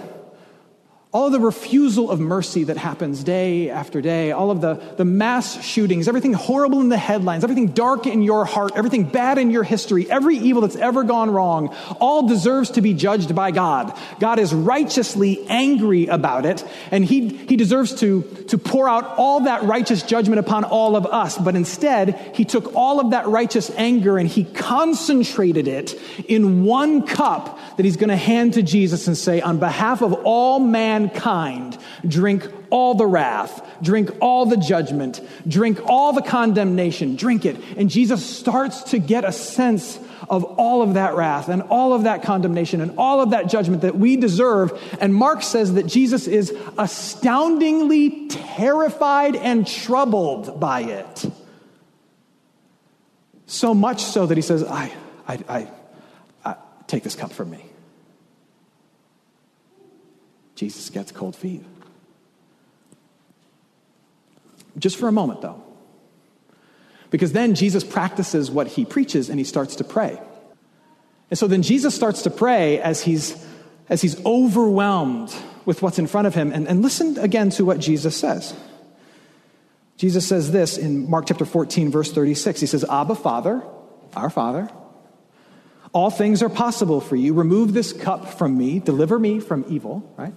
all 1.16 1.28
of 1.28 1.32
the 1.32 1.40
refusal 1.40 2.12
of 2.12 2.20
mercy 2.20 2.66
that 2.66 2.76
happens 2.76 3.24
day 3.24 3.70
after 3.70 4.02
day, 4.02 4.34
all 4.34 4.52
of 4.52 4.60
the, 4.60 4.74
the 4.98 5.06
mass 5.06 5.64
shootings, 5.64 6.10
everything 6.10 6.34
horrible 6.34 6.82
in 6.82 6.90
the 6.90 6.98
headlines, 6.98 7.42
everything 7.42 7.68
dark 7.68 8.06
in 8.06 8.22
your 8.22 8.44
heart, 8.44 8.74
everything 8.76 9.06
bad 9.06 9.38
in 9.38 9.50
your 9.50 9.64
history, 9.64 10.12
every 10.12 10.36
evil 10.36 10.62
that's 10.62 10.76
ever 10.76 11.06
gone 11.06 11.32
wrong, 11.32 11.74
all 12.02 12.28
deserves 12.28 12.72
to 12.72 12.82
be 12.82 12.94
judged 12.94 13.34
by 13.34 13.52
God. 13.52 13.98
God 14.20 14.40
is 14.40 14.54
righteously 14.54 15.48
angry 15.48 16.08
about 16.08 16.46
it, 16.46 16.66
and 16.92 17.06
He, 17.06 17.30
he 17.30 17.56
deserves 17.56 17.96
to, 18.02 18.24
to 18.50 18.58
pour 18.58 18.90
out 18.90 19.16
all 19.16 19.46
that 19.46 19.64
righteous 19.64 20.04
judgment 20.04 20.40
upon 20.40 20.66
all 20.66 20.98
of 20.98 21.06
us. 21.06 21.38
But 21.38 21.56
instead, 21.56 22.32
He 22.36 22.44
took 22.44 22.76
all 22.76 23.00
of 23.00 23.12
that 23.12 23.26
righteous 23.26 23.72
anger 23.78 24.18
and 24.18 24.28
He 24.28 24.44
concentrated 24.44 25.70
it 25.70 25.98
in 26.28 26.66
one 26.66 27.08
cup 27.08 27.58
that 27.78 27.86
He's 27.86 27.96
going 27.96 28.10
to 28.10 28.18
hand 28.18 28.56
to 28.56 28.62
Jesus 28.62 29.08
and 29.08 29.18
say, 29.18 29.40
on 29.40 29.60
behalf 29.60 30.02
of 30.02 30.12
all 30.26 30.60
man 30.60 31.05
mankind 31.06 31.78
drink 32.08 32.48
all 32.70 32.96
the 32.96 33.06
wrath, 33.06 33.66
drink 33.82 34.10
all 34.22 34.46
the 34.46 34.58
judgment, 34.58 35.22
drink 35.48 35.80
all 35.86 36.14
the 36.14 36.22
condemnation, 36.22 37.16
drink 37.16 37.46
it. 37.46 37.58
And 37.78 37.90
Jesus 37.90 38.26
starts 38.26 38.84
to 38.92 39.00
get 39.00 39.24
a 39.24 39.32
sense 39.32 40.00
of 40.30 40.44
all 40.44 40.82
of 40.82 40.96
that 40.96 41.16
wrath 41.16 41.50
and 41.50 41.62
all 41.64 41.94
of 41.94 42.04
that 42.04 42.24
condemnation 42.24 42.82
and 42.82 42.98
all 42.98 43.22
of 43.22 43.32
that 43.32 43.48
judgment 43.50 43.82
that 43.82 43.96
we 43.96 44.18
deserve. 44.18 44.72
And 45.00 45.14
Mark 45.14 45.44
says 45.44 45.74
that 45.76 45.86
Jesus 45.86 46.28
is 46.28 46.56
astoundingly 46.78 48.28
terrified 48.28 49.36
and 49.36 49.68
troubled 49.68 50.60
by 50.60 50.82
it. 50.82 51.26
So 53.48 53.74
much 53.74 54.02
so 54.04 54.26
that 54.26 54.36
he 54.36 54.42
says, 54.42 54.64
I, 54.64 54.92
I, 55.28 55.40
I, 55.48 55.68
I 56.44 56.56
take 56.88 57.04
this 57.04 57.16
cup 57.16 57.32
from 57.32 57.52
me. 57.52 57.65
Jesus 60.56 60.90
gets 60.90 61.12
cold 61.12 61.36
feet. 61.36 61.64
Just 64.78 64.98
for 64.98 65.08
a 65.08 65.12
moment, 65.12 65.42
though. 65.42 65.62
Because 67.10 67.32
then 67.32 67.56
Jesus 67.56 67.84
practices 67.84 68.52
what 68.52 68.68
he 68.68 68.84
preaches 68.84 69.30
and 69.30 69.40
he 69.40 69.46
starts 69.46 69.78
to 69.78 69.84
pray. 69.84 70.20
And 71.30 71.40
so 71.40 71.48
then 71.48 71.62
Jesus 71.62 71.96
starts 71.96 72.24
to 72.24 72.30
pray 72.30 72.80
as 72.80 73.02
he's, 73.02 73.36
as 73.90 74.02
he's 74.02 74.24
overwhelmed 74.26 75.34
with 75.66 75.82
what's 75.82 76.00
in 76.00 76.08
front 76.08 76.28
of 76.28 76.36
him. 76.36 76.52
And, 76.52 76.68
and 76.68 76.82
listen 76.82 77.18
again 77.18 77.50
to 77.52 77.66
what 77.66 77.80
Jesus 77.80 78.16
says. 78.16 78.54
Jesus 79.98 80.28
says 80.28 80.52
this 80.52 80.78
in 80.78 81.10
Mark 81.10 81.26
chapter 81.28 81.46
14, 81.46 81.90
verse 81.90 82.12
36. 82.12 82.60
He 82.60 82.68
says, 82.68 82.84
Abba, 82.84 83.16
Father, 83.16 83.64
our 84.16 84.30
Father, 84.30 84.70
all 85.94 86.10
things 86.10 86.44
are 86.44 86.50
possible 86.50 87.00
for 87.00 87.16
you. 87.16 87.34
Remove 87.34 87.74
this 87.74 87.94
cup 87.94 88.38
from 88.38 88.58
me, 88.58 88.80
deliver 88.80 89.18
me 89.18 89.40
from 89.40 89.64
evil, 89.70 90.14
right? 90.18 90.34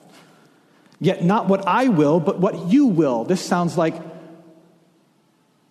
Yet 1.00 1.24
not 1.24 1.48
what 1.48 1.66
I 1.66 1.88
will, 1.88 2.18
but 2.20 2.40
what 2.40 2.66
you 2.66 2.86
will. 2.86 3.24
This 3.24 3.40
sounds 3.40 3.78
like 3.78 3.94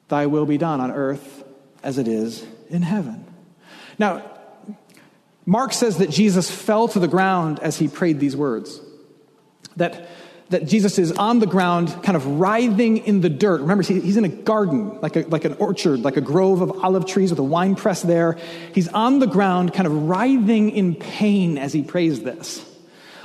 Thy 0.07 0.25
will 0.27 0.45
be 0.45 0.57
done 0.57 0.79
on 0.79 0.91
earth 0.91 1.43
as 1.83 1.97
it 1.97 2.07
is 2.07 2.45
in 2.69 2.81
heaven. 2.81 3.25
Now, 3.99 4.23
Mark 5.45 5.73
says 5.73 5.97
that 5.97 6.09
Jesus 6.09 6.49
fell 6.49 6.87
to 6.89 6.99
the 6.99 7.07
ground 7.07 7.59
as 7.59 7.77
he 7.77 7.87
prayed 7.87 8.19
these 8.19 8.35
words. 8.35 8.79
That, 9.77 10.09
that 10.49 10.65
Jesus 10.65 10.97
is 10.97 11.11
on 11.11 11.39
the 11.39 11.45
ground, 11.45 12.03
kind 12.03 12.15
of 12.15 12.25
writhing 12.25 12.99
in 12.99 13.21
the 13.21 13.29
dirt. 13.29 13.61
Remember, 13.61 13.83
he's 13.83 14.17
in 14.17 14.25
a 14.25 14.29
garden, 14.29 14.99
like, 15.01 15.15
a, 15.15 15.21
like 15.21 15.45
an 15.45 15.53
orchard, 15.53 16.01
like 16.01 16.17
a 16.17 16.21
grove 16.21 16.61
of 16.61 16.83
olive 16.83 17.05
trees 17.05 17.29
with 17.29 17.39
a 17.39 17.43
wine 17.43 17.75
press 17.75 18.01
there. 18.01 18.37
He's 18.73 18.87
on 18.89 19.19
the 19.19 19.27
ground, 19.27 19.73
kind 19.73 19.87
of 19.87 20.07
writhing 20.07 20.71
in 20.71 20.95
pain 20.95 21.57
as 21.57 21.73
he 21.73 21.83
prays 21.83 22.21
this 22.21 22.66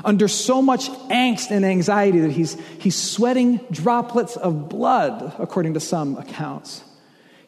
under 0.04 0.28
so 0.28 0.62
much 0.62 0.88
angst 1.09 1.50
and 1.50 1.64
anxiety 1.64 2.21
that 2.21 2.32
he's, 2.32 2.56
he's 2.78 2.97
sweating 2.97 3.59
droplets 3.71 4.37
of 4.37 4.68
blood, 4.68 5.35
according 5.38 5.75
to 5.75 5.80
some 5.80 6.16
accounts. 6.16 6.82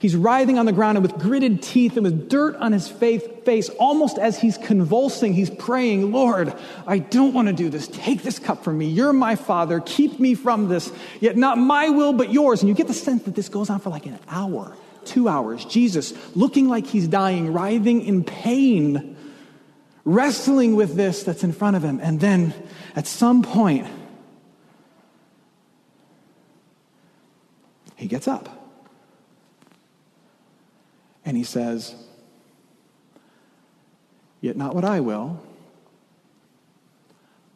He's 0.04 0.14
writhing 0.14 0.58
on 0.58 0.66
the 0.66 0.72
ground 0.72 0.98
and 0.98 1.02
with 1.02 1.18
gritted 1.18 1.62
teeth 1.62 1.96
and 1.96 2.04
with 2.04 2.28
dirt 2.28 2.56
on 2.56 2.72
his 2.72 2.86
face, 2.88 3.70
almost 3.78 4.18
as 4.18 4.38
he's 4.38 4.58
convulsing, 4.58 5.32
he's 5.32 5.48
praying, 5.48 6.12
Lord, 6.12 6.52
I 6.86 6.98
don't 6.98 7.32
want 7.32 7.48
to 7.48 7.54
do 7.54 7.70
this. 7.70 7.88
Take 7.88 8.22
this 8.22 8.38
cup 8.38 8.64
from 8.64 8.76
me. 8.76 8.86
You're 8.86 9.14
my 9.14 9.34
father. 9.34 9.80
Keep 9.80 10.20
me 10.20 10.34
from 10.34 10.68
this. 10.68 10.92
Yet 11.20 11.38
not 11.38 11.56
my 11.56 11.88
will, 11.88 12.12
but 12.12 12.30
yours. 12.30 12.60
And 12.60 12.68
you 12.68 12.74
get 12.74 12.86
the 12.86 12.92
sense 12.92 13.22
that 13.22 13.34
this 13.34 13.48
goes 13.48 13.70
on 13.70 13.80
for 13.80 13.88
like 13.88 14.04
an 14.04 14.18
hour, 14.28 14.76
two 15.06 15.26
hours. 15.26 15.64
Jesus, 15.64 16.12
looking 16.36 16.68
like 16.68 16.86
he's 16.86 17.08
dying, 17.08 17.54
writhing 17.54 18.04
in 18.04 18.24
pain 18.24 19.13
wrestling 20.04 20.76
with 20.76 20.94
this 20.94 21.22
that's 21.22 21.44
in 21.44 21.52
front 21.52 21.76
of 21.76 21.82
him. 21.82 22.00
And 22.02 22.20
then 22.20 22.54
at 22.94 23.06
some 23.06 23.42
point, 23.42 23.86
he 27.96 28.06
gets 28.06 28.28
up 28.28 28.48
and 31.24 31.36
he 31.36 31.44
says, 31.44 31.94
Yet 34.40 34.58
not 34.58 34.74
what 34.74 34.84
I 34.84 35.00
will, 35.00 35.42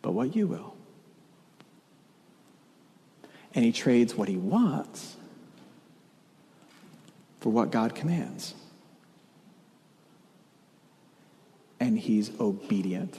but 0.01 0.13
what 0.13 0.35
you 0.35 0.47
will. 0.47 0.75
And 3.55 3.63
he 3.63 3.73
trades 3.73 4.15
what 4.15 4.27
he 4.27 4.39
wants 4.39 5.17
for 7.41 7.51
what 7.51 7.71
God 7.71 7.95
commands. 7.95 8.55
And 11.81 11.99
he's 11.99 12.31
obedient. 12.41 13.19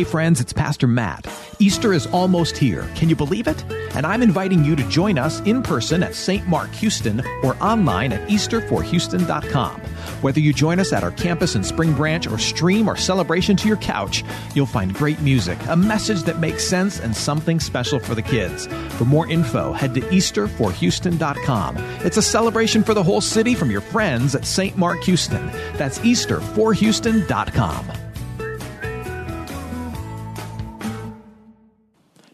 Hey, 0.00 0.04
friends, 0.04 0.40
it's 0.40 0.54
Pastor 0.54 0.86
Matt. 0.86 1.26
Easter 1.58 1.92
is 1.92 2.06
almost 2.06 2.56
here. 2.56 2.88
Can 2.94 3.10
you 3.10 3.16
believe 3.16 3.46
it? 3.46 3.62
And 3.94 4.06
I'm 4.06 4.22
inviting 4.22 4.64
you 4.64 4.74
to 4.74 4.82
join 4.88 5.18
us 5.18 5.40
in 5.40 5.62
person 5.62 6.02
at 6.02 6.14
St. 6.14 6.48
Mark 6.48 6.72
Houston 6.76 7.22
or 7.42 7.54
online 7.62 8.14
at 8.14 8.26
easterforhouston.com. 8.30 9.80
Whether 10.22 10.40
you 10.40 10.54
join 10.54 10.80
us 10.80 10.94
at 10.94 11.04
our 11.04 11.10
campus 11.10 11.54
in 11.54 11.62
Spring 11.62 11.92
Branch 11.92 12.26
or 12.26 12.38
stream 12.38 12.88
our 12.88 12.96
celebration 12.96 13.56
to 13.56 13.68
your 13.68 13.76
couch, 13.76 14.24
you'll 14.54 14.64
find 14.64 14.94
great 14.94 15.20
music, 15.20 15.58
a 15.68 15.76
message 15.76 16.22
that 16.22 16.38
makes 16.38 16.64
sense, 16.64 16.98
and 16.98 17.14
something 17.14 17.60
special 17.60 18.00
for 18.00 18.14
the 18.14 18.22
kids. 18.22 18.68
For 18.96 19.04
more 19.04 19.28
info, 19.28 19.74
head 19.74 19.92
to 19.96 20.00
easterforhouston.com. 20.00 21.76
It's 22.06 22.16
a 22.16 22.22
celebration 22.22 22.84
for 22.84 22.94
the 22.94 23.02
whole 23.02 23.20
city 23.20 23.54
from 23.54 23.70
your 23.70 23.82
friends 23.82 24.34
at 24.34 24.46
St. 24.46 24.78
Mark 24.78 25.02
Houston. 25.02 25.46
That's 25.74 25.98
easterforhouston.com. 25.98 28.09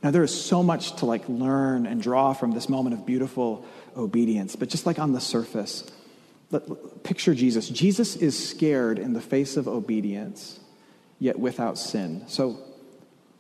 Now, 0.06 0.12
there 0.12 0.22
is 0.22 0.40
so 0.40 0.62
much 0.62 0.94
to 0.98 1.04
like 1.04 1.28
learn 1.28 1.84
and 1.84 2.00
draw 2.00 2.32
from 2.32 2.52
this 2.52 2.68
moment 2.68 2.94
of 2.94 3.04
beautiful 3.04 3.66
obedience, 3.96 4.54
but 4.54 4.68
just 4.68 4.86
like 4.86 5.00
on 5.00 5.12
the 5.12 5.20
surface, 5.20 5.82
picture 7.02 7.34
Jesus. 7.34 7.68
Jesus 7.68 8.14
is 8.14 8.48
scared 8.48 9.00
in 9.00 9.14
the 9.14 9.20
face 9.20 9.56
of 9.56 9.66
obedience, 9.66 10.60
yet 11.18 11.40
without 11.40 11.76
sin. 11.76 12.22
So, 12.28 12.56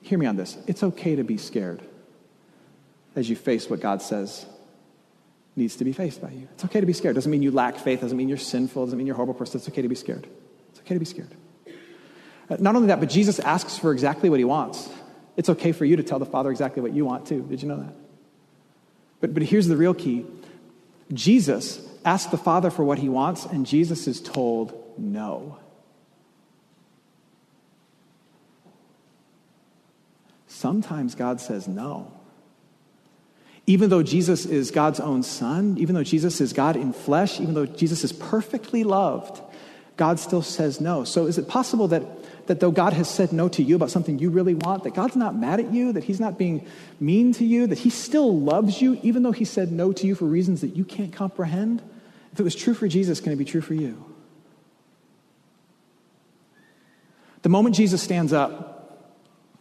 hear 0.02 0.18
me 0.18 0.26
on 0.26 0.34
this. 0.34 0.58
It's 0.66 0.82
okay 0.82 1.14
to 1.14 1.22
be 1.22 1.38
scared 1.38 1.82
as 3.14 3.30
you 3.30 3.36
face 3.36 3.70
what 3.70 3.78
God 3.78 4.02
says 4.02 4.44
needs 5.54 5.76
to 5.76 5.84
be 5.84 5.92
faced 5.92 6.20
by 6.20 6.32
you. 6.32 6.48
It's 6.54 6.64
okay 6.64 6.80
to 6.80 6.86
be 6.86 6.92
scared. 6.92 7.14
Doesn't 7.14 7.30
mean 7.30 7.44
you 7.44 7.52
lack 7.52 7.76
faith, 7.76 8.00
doesn't 8.00 8.18
mean 8.18 8.28
you're 8.28 8.38
sinful, 8.38 8.86
doesn't 8.86 8.98
mean 8.98 9.06
you're 9.06 9.14
a 9.14 9.16
horrible 9.16 9.34
person. 9.34 9.58
It's 9.60 9.68
okay 9.68 9.82
to 9.82 9.88
be 9.88 9.94
scared. 9.94 10.26
It's 10.70 10.80
okay 10.80 10.94
to 10.94 10.98
be 10.98 11.06
scared. 11.06 11.30
Uh, 12.50 12.56
not 12.58 12.74
only 12.74 12.88
that, 12.88 12.98
but 12.98 13.08
Jesus 13.08 13.38
asks 13.38 13.78
for 13.78 13.92
exactly 13.92 14.28
what 14.28 14.40
he 14.40 14.44
wants. 14.44 14.90
It's 15.36 15.48
okay 15.50 15.72
for 15.72 15.84
you 15.84 15.96
to 15.96 16.02
tell 16.02 16.18
the 16.18 16.26
Father 16.26 16.50
exactly 16.50 16.82
what 16.82 16.92
you 16.92 17.04
want, 17.04 17.26
too. 17.26 17.42
Did 17.42 17.62
you 17.62 17.68
know 17.68 17.78
that? 17.78 17.94
But, 19.20 19.34
but 19.34 19.42
here's 19.42 19.66
the 19.66 19.76
real 19.76 19.94
key 19.94 20.26
Jesus 21.12 21.80
asks 22.04 22.30
the 22.30 22.38
Father 22.38 22.70
for 22.70 22.84
what 22.84 22.98
he 22.98 23.08
wants, 23.08 23.44
and 23.44 23.66
Jesus 23.66 24.06
is 24.06 24.20
told 24.20 24.94
no. 24.98 25.58
Sometimes 30.46 31.14
God 31.14 31.40
says 31.40 31.68
no. 31.68 32.12
Even 33.66 33.90
though 33.90 34.02
Jesus 34.02 34.46
is 34.46 34.70
God's 34.70 35.00
own 35.00 35.22
son, 35.22 35.76
even 35.78 35.94
though 35.94 36.04
Jesus 36.04 36.40
is 36.40 36.52
God 36.52 36.76
in 36.76 36.92
flesh, 36.92 37.40
even 37.40 37.54
though 37.54 37.66
Jesus 37.66 38.04
is 38.04 38.12
perfectly 38.12 38.84
loved, 38.84 39.42
God 39.96 40.20
still 40.20 40.42
says 40.42 40.80
no. 40.80 41.04
So 41.04 41.26
is 41.26 41.36
it 41.36 41.48
possible 41.48 41.88
that 41.88 42.02
that 42.46 42.60
though 42.60 42.70
God 42.70 42.92
has 42.92 43.08
said 43.08 43.32
no 43.32 43.48
to 43.48 43.62
you 43.62 43.76
about 43.76 43.90
something 43.90 44.18
you 44.18 44.30
really 44.30 44.54
want, 44.54 44.84
that 44.84 44.94
God's 44.94 45.16
not 45.16 45.34
mad 45.34 45.60
at 45.60 45.72
you, 45.72 45.92
that 45.92 46.04
He's 46.04 46.20
not 46.20 46.38
being 46.38 46.66
mean 47.00 47.32
to 47.34 47.44
you, 47.44 47.66
that 47.66 47.78
He 47.78 47.90
still 47.90 48.38
loves 48.38 48.80
you, 48.80 48.98
even 49.02 49.22
though 49.22 49.32
He 49.32 49.44
said 49.44 49.72
no 49.72 49.92
to 49.92 50.06
you 50.06 50.14
for 50.14 50.24
reasons 50.24 50.60
that 50.60 50.76
you 50.76 50.84
can't 50.84 51.12
comprehend? 51.12 51.82
If 52.32 52.40
it 52.40 52.42
was 52.42 52.54
true 52.54 52.74
for 52.74 52.86
Jesus, 52.86 53.20
can 53.20 53.32
it 53.32 53.36
be 53.36 53.44
true 53.44 53.60
for 53.60 53.74
you? 53.74 54.04
The 57.42 57.48
moment 57.48 57.76
Jesus 57.76 58.02
stands 58.02 58.32
up, 58.32 58.76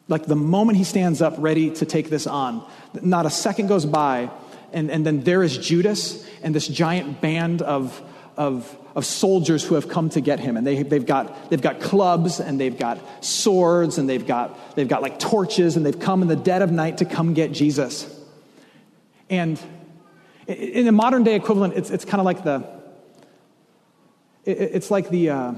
like 0.08 0.25
the 0.25 0.36
moment 0.36 0.77
he 0.77 0.84
stands 0.84 1.22
up 1.22 1.36
ready 1.38 1.70
to 1.72 1.86
take 1.86 2.10
this 2.10 2.27
on, 2.27 2.68
not 3.01 3.25
a 3.25 3.30
second 3.30 3.68
goes 3.68 3.86
by, 3.86 4.30
and, 4.74 4.92
and 4.92 5.06
then 5.06 5.22
there 5.22 5.44
is 5.44 5.58
Judas 5.58 6.27
and 6.44 6.54
this 6.54 6.68
giant 6.68 7.22
band 7.22 7.62
of, 7.62 8.01
of 8.38 8.77
of 8.96 9.06
soldiers 9.06 9.63
who 9.63 9.75
have 9.75 9.89
come 9.89 10.10
to 10.10 10.22
get 10.22 10.39
him. 10.39 10.56
And 10.56 10.65
they, 10.65 10.82
they've, 10.82 11.06
got, 11.06 11.50
they've 11.50 11.62
got 11.62 11.82
clubs 11.82 12.39
and 12.39 12.60
they've 12.60 12.77
got 12.77 12.98
swords 13.24 13.98
and 13.98 14.10
they've 14.10 14.25
got, 14.25 14.75
they've 14.75 14.88
got 14.88 15.01
like 15.01 15.20
torches 15.20 15.75
and 15.75 15.86
they've 15.86 16.00
come 16.00 16.22
in 16.22 16.30
the 16.30 16.36
dead 16.38 16.62
of 16.62 16.72
night 16.72 17.00
to 17.00 17.06
come 17.06 17.34
get 17.34 17.51
Jesus. 17.51 18.10
And 19.30 19.60
in 20.48 20.86
the 20.86 20.94
modern 20.94 21.24
day 21.24 21.36
equivalent, 21.36 21.74
it's, 21.74 21.89
it's 21.89 22.06
kind 22.06 22.22
of 22.22 22.25
like 22.25 22.46
the, 22.46 22.65
it, 24.46 24.58
it's 24.58 24.89
like 24.89 25.10
the, 25.10 25.30
uh, 25.30 25.54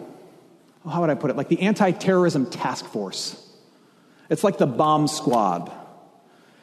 how 0.89 1.01
would 1.01 1.11
I 1.11 1.15
put 1.15 1.29
it? 1.29 1.37
Like 1.37 1.49
the 1.49 1.61
anti 1.61 1.91
terrorism 1.91 2.49
task 2.49 2.85
force. 2.85 3.43
It's 4.29 4.43
like 4.43 4.57
the 4.57 4.67
bomb 4.67 5.07
squad. 5.07 5.71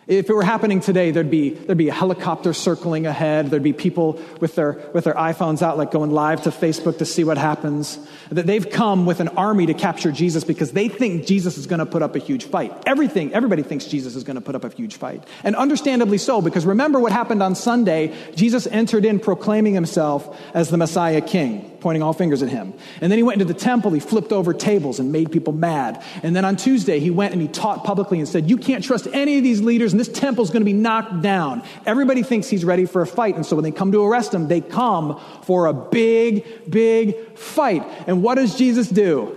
If 0.06 0.28
it 0.28 0.34
were 0.34 0.44
happening 0.44 0.80
today, 0.80 1.11
there'd 1.11 1.30
be, 1.30 1.50
there'd 1.50 1.78
be 1.78 1.88
a 1.88 1.94
helicopter 1.94 2.52
circling 2.52 3.06
ahead. 3.06 3.50
There'd 3.50 3.62
be 3.62 3.73
people 3.73 4.20
with 4.40 4.54
their, 4.54 4.73
with 4.92 5.04
their 5.04 5.14
iPhones 5.14 5.62
out, 5.62 5.78
like 5.78 5.90
going 5.90 6.11
live 6.11 6.42
to 6.42 6.50
Facebook 6.50 6.99
to 6.99 7.06
see 7.06 7.25
what 7.25 7.38
happens. 7.38 7.99
That 8.30 8.46
they've 8.46 8.68
come 8.68 9.06
with 9.06 9.20
an 9.20 9.28
army 9.28 9.66
to 9.66 9.75
capture 9.75 10.12
Jesus 10.12 10.44
because 10.44 10.73
they 10.73 10.88
think 10.88 11.26
Jesus 11.26 11.56
is 11.56 11.66
going 11.66 11.78
to 11.78 11.87
put 11.87 12.02
up 12.02 12.16
a 12.16 12.18
huge 12.18 12.44
fight. 12.44 12.73
Everything, 12.84 13.32
everybody 13.32 13.62
thinks 13.62 13.87
Jesus 13.87 14.14
is 14.14 14.25
going 14.25 14.37
to 14.37 14.42
put 14.42 14.54
up 14.54 14.64
a 14.64 14.68
huge 14.68 14.96
fight. 14.96 15.25
And 15.42 15.56
understandably 15.56 16.18
so, 16.18 16.42
because 16.42 16.66
remember 16.66 17.00
what 17.00 17.12
happened 17.12 17.42
on 17.42 17.54
Sunday? 17.54 18.14
Jesus 18.34 18.66
entered 18.66 19.04
in 19.06 19.18
proclaiming 19.20 19.75
himself 19.75 20.38
as 20.52 20.68
the 20.68 20.76
Messiah 20.76 21.23
King 21.23 21.73
pointing 21.84 22.02
all 22.02 22.14
fingers 22.14 22.42
at 22.42 22.48
him. 22.48 22.72
And 23.02 23.12
then 23.12 23.18
he 23.18 23.22
went 23.22 23.42
into 23.42 23.52
the 23.52 23.60
temple, 23.60 23.90
he 23.90 24.00
flipped 24.00 24.32
over 24.32 24.54
tables 24.54 24.98
and 24.98 25.12
made 25.12 25.30
people 25.30 25.52
mad. 25.52 26.02
And 26.22 26.34
then 26.34 26.42
on 26.42 26.56
Tuesday, 26.56 26.98
he 26.98 27.10
went 27.10 27.34
and 27.34 27.42
he 27.42 27.46
taught 27.46 27.84
publicly 27.84 28.18
and 28.18 28.26
said, 28.26 28.48
You 28.48 28.56
can't 28.56 28.82
trust 28.82 29.06
any 29.12 29.36
of 29.36 29.44
these 29.44 29.60
leaders, 29.60 29.92
and 29.92 30.00
this 30.00 30.08
temple 30.08 30.42
is 30.42 30.48
going 30.48 30.62
to 30.62 30.64
be 30.64 30.72
knocked 30.72 31.20
down. 31.20 31.62
Everybody 31.84 32.22
thinks 32.22 32.48
he's 32.48 32.64
ready 32.64 32.86
for 32.86 33.02
a 33.02 33.06
fight. 33.06 33.34
And 33.34 33.44
so 33.44 33.54
when 33.54 33.64
they 33.64 33.70
come 33.70 33.92
to 33.92 34.02
arrest 34.02 34.32
him, 34.32 34.48
they 34.48 34.62
come 34.62 35.20
for 35.42 35.66
a 35.66 35.74
big, 35.74 36.70
big 36.70 37.36
fight. 37.36 37.84
And 38.06 38.22
what 38.22 38.36
does 38.36 38.56
Jesus 38.56 38.88
do? 38.88 39.36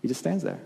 He 0.00 0.08
just 0.08 0.20
stands 0.20 0.42
there. 0.42 0.58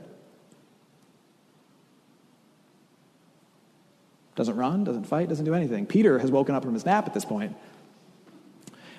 Doesn't 4.39 4.55
run, 4.55 4.85
doesn't 4.85 5.09
fight, 5.09 5.29
doesn't 5.29 5.45
do 5.45 5.53
anything. 5.53 5.85
Peter 5.85 6.21
has 6.21 6.31
woken 6.31 6.55
up 6.55 6.63
from 6.63 6.73
his 6.73 6.87
nap 6.87 7.09
at 7.09 7.13
this 7.13 7.25
point. 7.25 7.57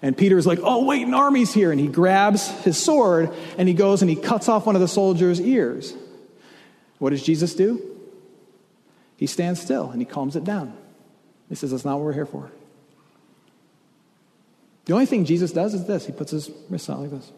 And 0.02 0.18
Peter 0.18 0.38
is 0.38 0.46
like, 0.46 0.60
oh, 0.62 0.84
wait, 0.84 1.08
an 1.08 1.14
army's 1.14 1.54
here. 1.54 1.72
And 1.72 1.80
he 1.80 1.88
grabs 1.88 2.50
his 2.66 2.78
sword 2.78 3.34
and 3.58 3.66
he 3.66 3.74
goes 3.74 4.02
and 4.02 4.10
he 4.10 4.18
cuts 4.18 4.50
off 4.50 4.66
one 4.66 4.76
of 4.76 4.82
the 4.82 4.88
soldiers' 4.88 5.40
ears. 5.40 5.94
What 6.98 7.12
does 7.12 7.24
Jesus 7.24 7.56
do? 7.56 7.82
He 9.16 9.28
stands 9.28 9.62
still 9.62 9.90
and 9.92 10.02
he 10.02 10.06
calms 10.06 10.36
it 10.36 10.44
down. 10.44 10.74
He 11.48 11.56
says, 11.56 11.72
that's 11.72 11.86
not 11.86 11.96
what 11.96 12.04
we're 12.04 12.14
here 12.14 12.26
for. 12.26 12.52
The 14.84 14.92
only 14.92 15.06
thing 15.06 15.24
Jesus 15.24 15.54
does 15.54 15.74
is 15.74 15.86
this 15.86 16.06
he 16.06 16.12
puts 16.12 16.32
his 16.32 16.52
wrists 16.70 16.90
out 16.90 17.00
like 17.00 17.12
this. 17.12 17.32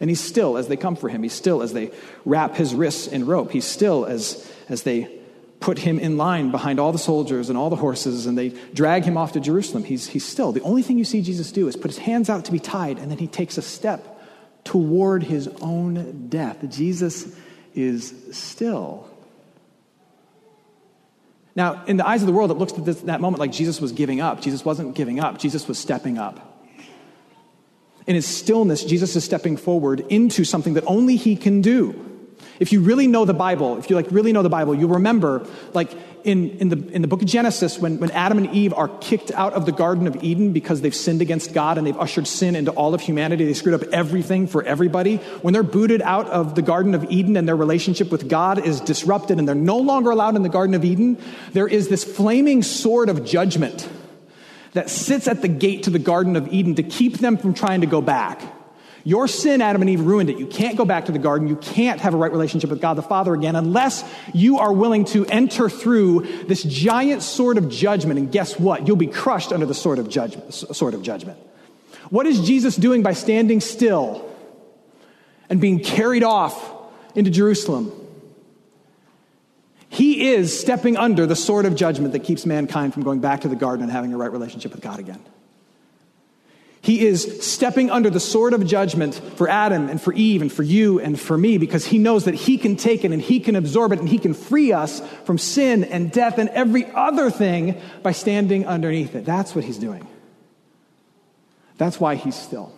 And 0.00 0.08
he's 0.08 0.20
still 0.20 0.56
as 0.56 0.68
they 0.68 0.78
come 0.78 0.96
for 0.96 1.10
him. 1.10 1.22
He's 1.22 1.34
still 1.34 1.60
as 1.60 1.74
they 1.74 1.90
wrap 2.24 2.54
his 2.54 2.74
wrists 2.74 3.06
in 3.06 3.26
rope. 3.26 3.50
He's 3.50 3.66
still 3.66 4.06
as, 4.06 4.50
as 4.70 4.82
they 4.82 5.15
put 5.60 5.78
him 5.78 5.98
in 5.98 6.16
line 6.16 6.50
behind 6.50 6.78
all 6.78 6.92
the 6.92 6.98
soldiers 6.98 7.48
and 7.48 7.58
all 7.58 7.70
the 7.70 7.76
horses 7.76 8.26
and 8.26 8.36
they 8.36 8.50
drag 8.74 9.04
him 9.04 9.16
off 9.16 9.32
to 9.32 9.40
Jerusalem. 9.40 9.84
He's, 9.84 10.06
he's 10.06 10.24
still. 10.24 10.52
The 10.52 10.60
only 10.62 10.82
thing 10.82 10.98
you 10.98 11.04
see 11.04 11.22
Jesus 11.22 11.50
do 11.52 11.66
is 11.68 11.76
put 11.76 11.90
his 11.90 11.98
hands 11.98 12.28
out 12.28 12.44
to 12.44 12.52
be 12.52 12.58
tied 12.58 12.98
and 12.98 13.10
then 13.10 13.18
he 13.18 13.26
takes 13.26 13.56
a 13.58 13.62
step 13.62 14.04
toward 14.64 15.22
his 15.22 15.48
own 15.60 16.28
death. 16.28 16.58
Jesus 16.68 17.34
is 17.74 18.14
still. 18.32 19.08
Now, 21.54 21.84
in 21.86 21.96
the 21.96 22.06
eyes 22.06 22.22
of 22.22 22.26
the 22.26 22.32
world, 22.32 22.50
it 22.50 22.54
looks 22.54 22.74
at 22.74 22.84
this, 22.84 23.00
that 23.02 23.20
moment 23.20 23.40
like 23.40 23.50
Jesus 23.50 23.80
was 23.80 23.92
giving 23.92 24.20
up. 24.20 24.42
Jesus 24.42 24.64
wasn't 24.64 24.94
giving 24.94 25.20
up, 25.20 25.38
Jesus 25.38 25.66
was 25.66 25.78
stepping 25.78 26.18
up. 26.18 26.52
In 28.06 28.14
his 28.14 28.26
stillness, 28.26 28.84
Jesus 28.84 29.16
is 29.16 29.24
stepping 29.24 29.56
forward 29.56 30.00
into 30.10 30.44
something 30.44 30.74
that 30.74 30.84
only 30.86 31.16
he 31.16 31.34
can 31.34 31.60
do. 31.60 32.15
If 32.58 32.72
you 32.72 32.80
really 32.80 33.06
know 33.06 33.24
the 33.24 33.34
Bible, 33.34 33.78
if 33.78 33.90
you 33.90 33.96
like 33.96 34.10
really 34.10 34.32
know 34.32 34.42
the 34.42 34.48
Bible, 34.48 34.74
you'll 34.74 34.90
remember, 34.90 35.46
like 35.74 35.90
in, 36.24 36.50
in, 36.58 36.68
the, 36.70 36.88
in 36.92 37.02
the 37.02 37.08
book 37.08 37.22
of 37.22 37.28
Genesis, 37.28 37.78
when, 37.78 38.00
when 38.00 38.10
Adam 38.10 38.38
and 38.38 38.50
Eve 38.52 38.72
are 38.74 38.88
kicked 38.98 39.30
out 39.30 39.52
of 39.52 39.64
the 39.64 39.72
Garden 39.72 40.06
of 40.06 40.22
Eden 40.24 40.52
because 40.52 40.80
they've 40.80 40.94
sinned 40.94 41.22
against 41.22 41.54
God 41.54 41.78
and 41.78 41.86
they've 41.86 41.96
ushered 41.96 42.26
sin 42.26 42.56
into 42.56 42.72
all 42.72 42.94
of 42.94 43.00
humanity, 43.00 43.44
they 43.44 43.54
screwed 43.54 43.80
up 43.80 43.88
everything 43.92 44.46
for 44.46 44.62
everybody. 44.64 45.18
When 45.42 45.54
they're 45.54 45.62
booted 45.62 46.02
out 46.02 46.26
of 46.26 46.54
the 46.54 46.62
Garden 46.62 46.94
of 46.94 47.04
Eden 47.10 47.36
and 47.36 47.46
their 47.46 47.56
relationship 47.56 48.10
with 48.10 48.28
God 48.28 48.64
is 48.64 48.80
disrupted 48.80 49.38
and 49.38 49.46
they're 49.46 49.54
no 49.54 49.78
longer 49.78 50.10
allowed 50.10 50.34
in 50.34 50.42
the 50.42 50.48
Garden 50.48 50.74
of 50.74 50.84
Eden, 50.84 51.18
there 51.52 51.68
is 51.68 51.88
this 51.88 52.02
flaming 52.02 52.62
sword 52.62 53.08
of 53.08 53.24
judgment 53.24 53.88
that 54.72 54.90
sits 54.90 55.28
at 55.28 55.42
the 55.42 55.48
gate 55.48 55.84
to 55.84 55.90
the 55.90 55.98
Garden 55.98 56.34
of 56.36 56.52
Eden 56.52 56.74
to 56.74 56.82
keep 56.82 57.18
them 57.18 57.36
from 57.36 57.54
trying 57.54 57.82
to 57.82 57.86
go 57.86 58.00
back. 58.00 58.42
Your 59.06 59.28
sin, 59.28 59.62
Adam 59.62 59.82
and 59.82 59.88
Eve, 59.88 60.00
ruined 60.00 60.30
it. 60.30 60.36
You 60.36 60.48
can't 60.48 60.76
go 60.76 60.84
back 60.84 61.04
to 61.04 61.12
the 61.12 61.20
garden. 61.20 61.46
You 61.46 61.54
can't 61.54 62.00
have 62.00 62.12
a 62.12 62.16
right 62.16 62.32
relationship 62.32 62.70
with 62.70 62.80
God 62.80 62.94
the 62.94 63.02
Father 63.02 63.34
again 63.34 63.54
unless 63.54 64.02
you 64.34 64.58
are 64.58 64.72
willing 64.72 65.04
to 65.06 65.24
enter 65.26 65.68
through 65.68 66.26
this 66.48 66.64
giant 66.64 67.22
sword 67.22 67.56
of 67.56 67.68
judgment. 67.68 68.18
And 68.18 68.32
guess 68.32 68.58
what? 68.58 68.88
You'll 68.88 68.96
be 68.96 69.06
crushed 69.06 69.52
under 69.52 69.64
the 69.64 69.74
sword 69.74 70.00
of 70.00 70.08
judgment. 70.08 70.52
Sword 70.52 70.94
of 70.94 71.02
judgment. 71.02 71.38
What 72.10 72.26
is 72.26 72.44
Jesus 72.44 72.74
doing 72.74 73.04
by 73.04 73.12
standing 73.12 73.60
still 73.60 74.28
and 75.48 75.60
being 75.60 75.78
carried 75.78 76.24
off 76.24 76.74
into 77.14 77.30
Jerusalem? 77.30 77.92
He 79.88 80.30
is 80.30 80.58
stepping 80.58 80.96
under 80.96 81.26
the 81.26 81.36
sword 81.36 81.64
of 81.64 81.76
judgment 81.76 82.12
that 82.14 82.24
keeps 82.24 82.44
mankind 82.44 82.92
from 82.92 83.04
going 83.04 83.20
back 83.20 83.42
to 83.42 83.48
the 83.48 83.54
garden 83.54 83.84
and 83.84 83.92
having 83.92 84.12
a 84.12 84.16
right 84.16 84.32
relationship 84.32 84.72
with 84.72 84.80
God 84.80 84.98
again. 84.98 85.24
He 86.86 87.04
is 87.04 87.44
stepping 87.44 87.90
under 87.90 88.10
the 88.10 88.20
sword 88.20 88.52
of 88.52 88.64
judgment 88.64 89.16
for 89.34 89.48
Adam 89.48 89.88
and 89.88 90.00
for 90.00 90.12
Eve 90.12 90.40
and 90.40 90.52
for 90.52 90.62
you 90.62 91.00
and 91.00 91.18
for 91.18 91.36
me 91.36 91.58
because 91.58 91.84
he 91.84 91.98
knows 91.98 92.26
that 92.26 92.36
he 92.36 92.58
can 92.58 92.76
take 92.76 93.04
it 93.04 93.10
and 93.10 93.20
he 93.20 93.40
can 93.40 93.56
absorb 93.56 93.90
it 93.90 93.98
and 93.98 94.08
he 94.08 94.18
can 94.18 94.34
free 94.34 94.72
us 94.72 95.02
from 95.24 95.36
sin 95.36 95.82
and 95.82 96.12
death 96.12 96.38
and 96.38 96.48
every 96.50 96.86
other 96.92 97.28
thing 97.28 97.82
by 98.04 98.12
standing 98.12 98.68
underneath 98.68 99.16
it. 99.16 99.24
That's 99.24 99.52
what 99.52 99.64
he's 99.64 99.78
doing. 99.78 100.06
That's 101.76 101.98
why 101.98 102.14
he's 102.14 102.36
still. 102.36 102.72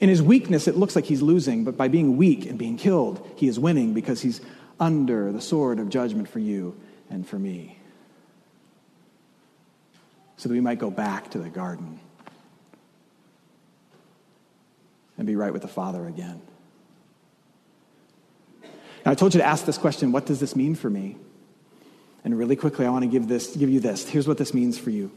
In 0.00 0.10
his 0.10 0.22
weakness, 0.22 0.68
it 0.68 0.76
looks 0.76 0.94
like 0.94 1.06
he's 1.06 1.22
losing, 1.22 1.64
but 1.64 1.78
by 1.78 1.88
being 1.88 2.18
weak 2.18 2.44
and 2.44 2.58
being 2.58 2.76
killed, 2.76 3.26
he 3.36 3.48
is 3.48 3.58
winning 3.58 3.94
because 3.94 4.20
he's 4.20 4.42
under 4.78 5.32
the 5.32 5.40
sword 5.40 5.78
of 5.78 5.88
judgment 5.88 6.28
for 6.28 6.40
you 6.40 6.78
and 7.08 7.26
for 7.26 7.38
me 7.38 7.79
so 10.40 10.48
that 10.48 10.54
we 10.54 10.60
might 10.62 10.78
go 10.78 10.90
back 10.90 11.30
to 11.32 11.38
the 11.38 11.50
garden 11.50 12.00
and 15.18 15.26
be 15.26 15.36
right 15.36 15.52
with 15.52 15.60
the 15.60 15.68
Father 15.68 16.06
again. 16.06 16.40
Now, 19.04 19.12
I 19.12 19.14
told 19.14 19.34
you 19.34 19.40
to 19.40 19.46
ask 19.46 19.66
this 19.66 19.76
question 19.76 20.12
what 20.12 20.24
does 20.24 20.40
this 20.40 20.56
mean 20.56 20.74
for 20.74 20.88
me? 20.88 21.18
And 22.24 22.38
really 22.38 22.56
quickly, 22.56 22.86
I 22.86 22.88
want 22.90 23.02
to 23.02 23.10
give, 23.10 23.28
this, 23.28 23.54
give 23.54 23.68
you 23.68 23.80
this. 23.80 24.08
Here's 24.08 24.26
what 24.26 24.38
this 24.38 24.54
means 24.54 24.78
for 24.78 24.88
you 24.88 25.10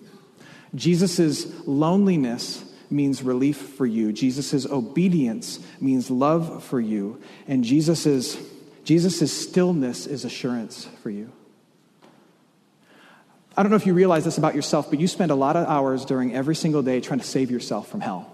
Jesus' 0.75 1.47
loneliness 1.65 2.65
means 2.89 3.23
relief 3.23 3.55
for 3.57 3.86
you, 3.86 4.12
Jesus' 4.12 4.65
obedience 4.65 5.65
means 5.79 6.12
love 6.12 6.65
for 6.65 6.81
you, 6.81 7.21
and 7.47 7.63
Jesus' 7.63 8.38
Jesus' 8.83 9.31
stillness 9.31 10.05
is 10.05 10.25
assurance 10.25 10.83
for 11.01 11.09
you. 11.09 11.31
I 13.55 13.61
don't 13.61 13.69
know 13.69 13.75
if 13.75 13.85
you 13.85 13.93
realize 13.93 14.25
this 14.25 14.39
about 14.39 14.55
yourself, 14.55 14.89
but 14.89 14.99
you 14.99 15.07
spend 15.07 15.29
a 15.29 15.35
lot 15.35 15.55
of 15.55 15.67
hours 15.67 16.05
during 16.05 16.33
every 16.33 16.55
single 16.55 16.81
day 16.81 16.99
trying 17.01 17.19
to 17.19 17.25
save 17.25 17.51
yourself 17.51 17.87
from 17.87 18.01
hell. 18.01 18.29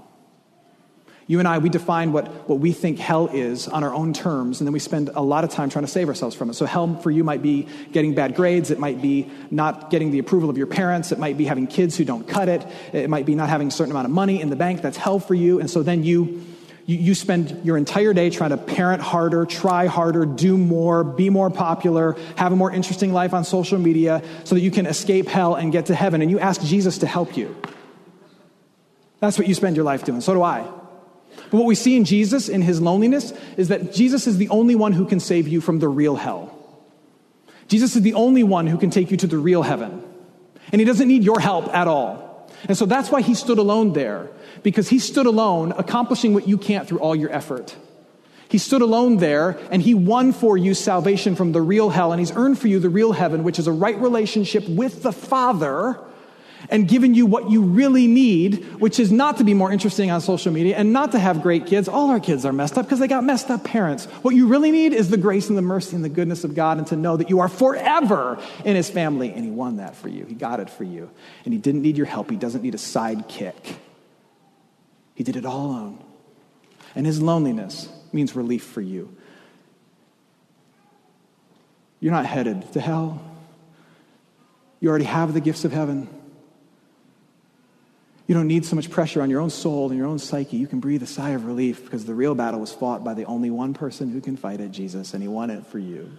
You 1.28 1.38
and 1.38 1.48
I, 1.48 1.60
we 1.60 1.70
define 1.70 2.12
what, 2.12 2.50
what 2.50 2.60
we 2.60 2.72
think 2.72 2.98
hell 2.98 3.28
is 3.28 3.68
on 3.68 3.84
our 3.84 3.94
own 3.94 4.14
terms, 4.14 4.62
and 4.62 4.68
then 4.68 4.74
we 4.74 4.80
spend 4.80 5.10
a 5.14 5.22
lot 5.22 5.44
of 5.44 5.52
time 5.52 5.70
trying 5.70 5.86
to 5.86 5.92
save 5.92 6.08
ourselves 6.08 6.36
from 6.36 6.50
it. 6.50 6.56
So, 6.56 6.66
hell 6.66 6.96
for 6.96 7.12
you 7.12 7.24
might 7.24 7.44
be 7.44 7.68
getting 7.92 8.16
bad 8.16 8.34
grades, 8.34 8.72
it 8.72 8.80
might 8.80 9.00
be 9.00 9.30
not 9.52 9.92
getting 9.92 10.10
the 10.10 10.18
approval 10.18 10.50
of 10.50 10.58
your 10.58 10.66
parents, 10.66 11.12
it 11.12 11.20
might 11.20 11.38
be 11.38 11.46
having 11.46 11.68
kids 11.68 11.96
who 11.96 12.04
don't 12.04 12.28
cut 12.28 12.50
it, 12.50 12.66
it 12.94 13.12
might 13.12 13.28
be 13.28 13.36
not 13.36 13.48
having 13.48 13.68
a 13.68 13.72
certain 13.72 13.92
amount 13.92 14.06
of 14.06 14.12
money 14.12 14.42
in 14.42 14.50
the 14.50 14.56
bank. 14.56 14.82
That's 14.82 14.98
hell 14.98 15.20
for 15.20 15.36
you. 15.36 15.60
And 15.60 15.70
so 15.70 15.84
then 15.84 16.04
you 16.04 16.44
you, 16.90 16.98
you 16.98 17.14
spend 17.14 17.64
your 17.64 17.78
entire 17.78 18.16
day 18.16 18.32
trying 18.32 18.50
to 18.50 18.58
parent 18.58 19.04
harder, 19.04 19.46
try 19.46 19.86
harder, 19.86 20.26
do 20.26 20.58
more, 20.58 21.04
be 21.04 21.30
more 21.30 21.52
popular, 21.52 22.18
have 22.36 22.52
a 22.52 22.56
more 22.56 22.72
interesting 22.72 23.14
life 23.14 23.32
on 23.32 23.44
social 23.44 23.78
media 23.78 24.24
so 24.44 24.56
that 24.56 24.62
you 24.62 24.72
can 24.72 24.88
escape 24.88 25.28
hell 25.28 25.54
and 25.54 25.72
get 25.72 25.86
to 25.86 25.94
heaven. 25.94 26.24
And 26.24 26.32
you 26.32 26.40
ask 26.40 26.64
Jesus 26.64 26.98
to 27.00 27.06
help 27.06 27.38
you. 27.38 27.56
That's 29.20 29.38
what 29.38 29.48
you 29.48 29.54
spend 29.54 29.76
your 29.76 29.86
life 29.86 30.04
doing. 30.04 30.20
So 30.22 30.34
do 30.34 30.42
I. 30.42 30.62
But 31.52 31.58
what 31.58 31.68
we 31.68 31.76
see 31.76 31.96
in 31.96 32.06
Jesus, 32.06 32.50
in 32.50 32.64
his 32.64 32.82
loneliness, 32.82 33.34
is 33.56 33.68
that 33.68 33.94
Jesus 33.94 34.26
is 34.26 34.40
the 34.40 34.50
only 34.50 34.74
one 34.74 34.94
who 34.94 35.06
can 35.06 35.20
save 35.20 35.48
you 35.48 35.62
from 35.62 35.78
the 35.78 35.88
real 35.88 36.16
hell. 36.16 36.58
Jesus 37.68 37.96
is 37.96 38.02
the 38.02 38.16
only 38.16 38.42
one 38.42 38.66
who 38.66 38.80
can 38.80 38.90
take 38.90 39.12
you 39.12 39.18
to 39.18 39.28
the 39.28 39.38
real 39.38 39.62
heaven. 39.62 40.04
And 40.72 40.82
he 40.82 40.86
doesn't 40.86 41.08
need 41.08 41.24
your 41.24 41.40
help 41.40 41.68
at 41.68 41.88
all. 41.88 42.29
And 42.68 42.78
so 42.78 42.86
that's 42.86 43.10
why 43.10 43.22
he 43.22 43.34
stood 43.34 43.58
alone 43.58 43.94
there 43.94 44.30
because 44.64 44.90
he 44.90 45.00
stood 45.00 45.26
alone, 45.26 45.72
accomplishing 45.78 46.34
what 46.34 46.48
you 46.48 46.58
can't 46.58 46.88
through 46.88 47.00
all 47.00 47.16
your 47.16 47.32
effort. 47.32 47.76
He 48.50 48.58
stood 48.58 48.82
alone 48.82 49.18
there 49.18 49.60
and 49.72 49.82
he 49.82 49.94
won 49.94 50.34
for 50.34 50.58
you 50.58 50.74
salvation 50.74 51.36
from 51.36 51.52
the 51.52 51.62
real 51.62 51.90
hell 51.90 52.12
and 52.12 52.20
he's 52.20 52.36
earned 52.36 52.58
for 52.58 52.68
you 52.68 52.80
the 52.80 52.90
real 52.90 53.12
heaven, 53.12 53.44
which 53.44 53.60
is 53.60 53.68
a 53.68 53.72
right 53.72 53.98
relationship 54.00 54.68
with 54.68 55.04
the 55.04 55.12
Father 55.12 56.00
and 56.70 56.88
given 56.88 57.16
you 57.16 57.26
what 57.26 57.50
you 57.50 57.62
really 57.64 58.06
need, 58.06 58.64
which 58.80 59.00
is 59.00 59.12
not 59.12 59.38
to 59.38 59.44
be 59.44 59.54
more 59.54 59.72
interesting 59.72 60.12
on 60.12 60.22
social 60.22 60.52
media 60.52 60.78
and 60.78 60.94
not 60.94 61.12
to 61.14 61.20
have 61.20 61.42
great 61.42 61.66
kids. 61.66 61.88
All 61.88 62.12
our 62.12 62.20
kids 62.20 62.46
are 62.46 62.54
messed 62.54 62.78
up 62.78 62.86
because 62.86 63.00
they 63.00 63.08
got 63.08 63.24
messed 63.24 63.50
up 63.50 63.64
parents. 63.64 64.06
What 64.22 64.36
you 64.36 64.48
really 64.48 64.72
need 64.72 64.94
is 64.94 65.10
the 65.10 65.18
grace 65.18 65.50
and 65.50 65.58
the 65.58 65.64
mercy 65.64 65.96
and 65.96 66.06
the 66.06 66.10
goodness 66.10 66.44
of 66.44 66.54
God 66.54 66.78
and 66.78 66.86
to 66.88 66.96
know 66.96 67.18
that 67.18 67.30
you 67.30 67.40
are 67.40 67.48
forever 67.48 68.40
in 68.64 68.76
his 68.76 68.90
family. 68.90 69.34
And 69.34 69.44
he 69.44 69.50
won 69.50 69.78
that 69.78 69.96
for 69.96 70.10
you. 70.10 70.26
He 70.26 70.36
got 70.36 70.60
it 70.60 70.70
for 70.70 70.84
you. 70.84 71.10
And 71.44 71.54
he 71.54 71.60
didn't 71.60 71.82
need 71.82 71.98
your 71.98 72.06
help. 72.06 72.30
He 72.30 72.38
doesn't 72.38 72.62
need 72.62 72.76
a 72.76 72.78
sidekick. 72.78 73.76
He 75.16 75.24
did 75.24 75.36
it 75.36 75.46
all 75.46 75.66
alone. 75.66 76.04
And 76.96 77.06
his 77.06 77.22
loneliness 77.22 77.90
means 78.14 78.36
relief 78.36 78.64
for 78.64 78.82
you. 78.82 79.16
You're 82.00 82.14
not 82.14 82.26
headed 82.26 82.72
to 82.74 82.80
hell. 82.80 83.22
You 84.80 84.90
already 84.90 85.06
have 85.06 85.34
the 85.34 85.42
gifts 85.42 85.66
of 85.66 85.72
heaven. 85.72 86.08
You 88.30 88.36
don't 88.36 88.46
need 88.46 88.64
so 88.64 88.76
much 88.76 88.92
pressure 88.92 89.24
on 89.24 89.32
your 89.32 89.42
own 89.42 89.50
soul 89.50 89.90
and 89.90 89.98
your 89.98 90.06
own 90.06 90.20
psyche. 90.20 90.58
You 90.58 90.68
can 90.68 90.80
breathe 90.80 91.02
a 91.02 91.08
sigh 91.08 91.32
of 91.32 91.46
relief 91.46 91.84
because 91.84 92.06
the 92.06 92.14
real 92.14 92.36
battle 92.36 92.60
was 92.60 92.72
fought 92.72 93.04
by 93.04 93.16
the 93.16 93.26
only 93.26 93.50
one 93.50 93.74
person 93.74 94.12
who 94.12 94.22
can 94.22 94.38
fight 94.38 94.62
it, 94.62 94.70
Jesus, 94.70 95.16
and 95.16 95.24
he 95.24 95.28
won 95.28 95.50
it 95.50 95.66
for 95.66 95.80
you. 95.80 96.12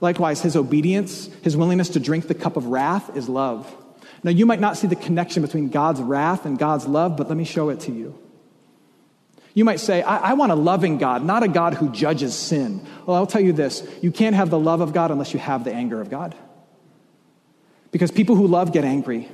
Likewise, 0.00 0.42
his 0.42 0.56
obedience, 0.56 1.30
his 1.42 1.56
willingness 1.56 1.90
to 1.90 2.00
drink 2.00 2.26
the 2.26 2.34
cup 2.34 2.56
of 2.56 2.66
wrath 2.66 3.16
is 3.16 3.28
love. 3.28 3.72
Now, 4.24 4.32
you 4.32 4.46
might 4.46 4.58
not 4.58 4.76
see 4.76 4.88
the 4.88 4.96
connection 4.96 5.42
between 5.42 5.68
God's 5.68 6.00
wrath 6.00 6.44
and 6.44 6.58
God's 6.58 6.88
love, 6.88 7.16
but 7.16 7.28
let 7.28 7.36
me 7.36 7.44
show 7.44 7.68
it 7.68 7.78
to 7.82 7.92
you. 7.92 8.18
You 9.54 9.64
might 9.64 9.78
say, 9.78 10.02
I, 10.02 10.30
I, 10.30 10.32
want 10.32 10.50
a 10.50 10.56
loving 10.56 10.98
God, 10.98 11.22
not 11.22 11.44
a 11.44 11.48
God 11.48 11.74
who 11.74 11.88
judges 11.90 12.34
sin. 12.34 12.84
Well, 13.06 13.16
I'll 13.16 13.28
tell 13.28 13.40
you 13.40 13.52
this 13.52 13.88
you 14.02 14.10
can't 14.10 14.34
have 14.34 14.50
the 14.50 14.58
love 14.58 14.80
of 14.80 14.92
God 14.92 15.12
unless 15.12 15.32
you 15.32 15.38
have 15.38 15.62
the 15.62 15.72
anger 15.72 16.00
of 16.00 16.10
God. 16.10 16.34
Because 17.92 18.10
people 18.10 18.34
who 18.34 18.48
love 18.48 18.72
get 18.72 18.84
angry. 18.84 19.28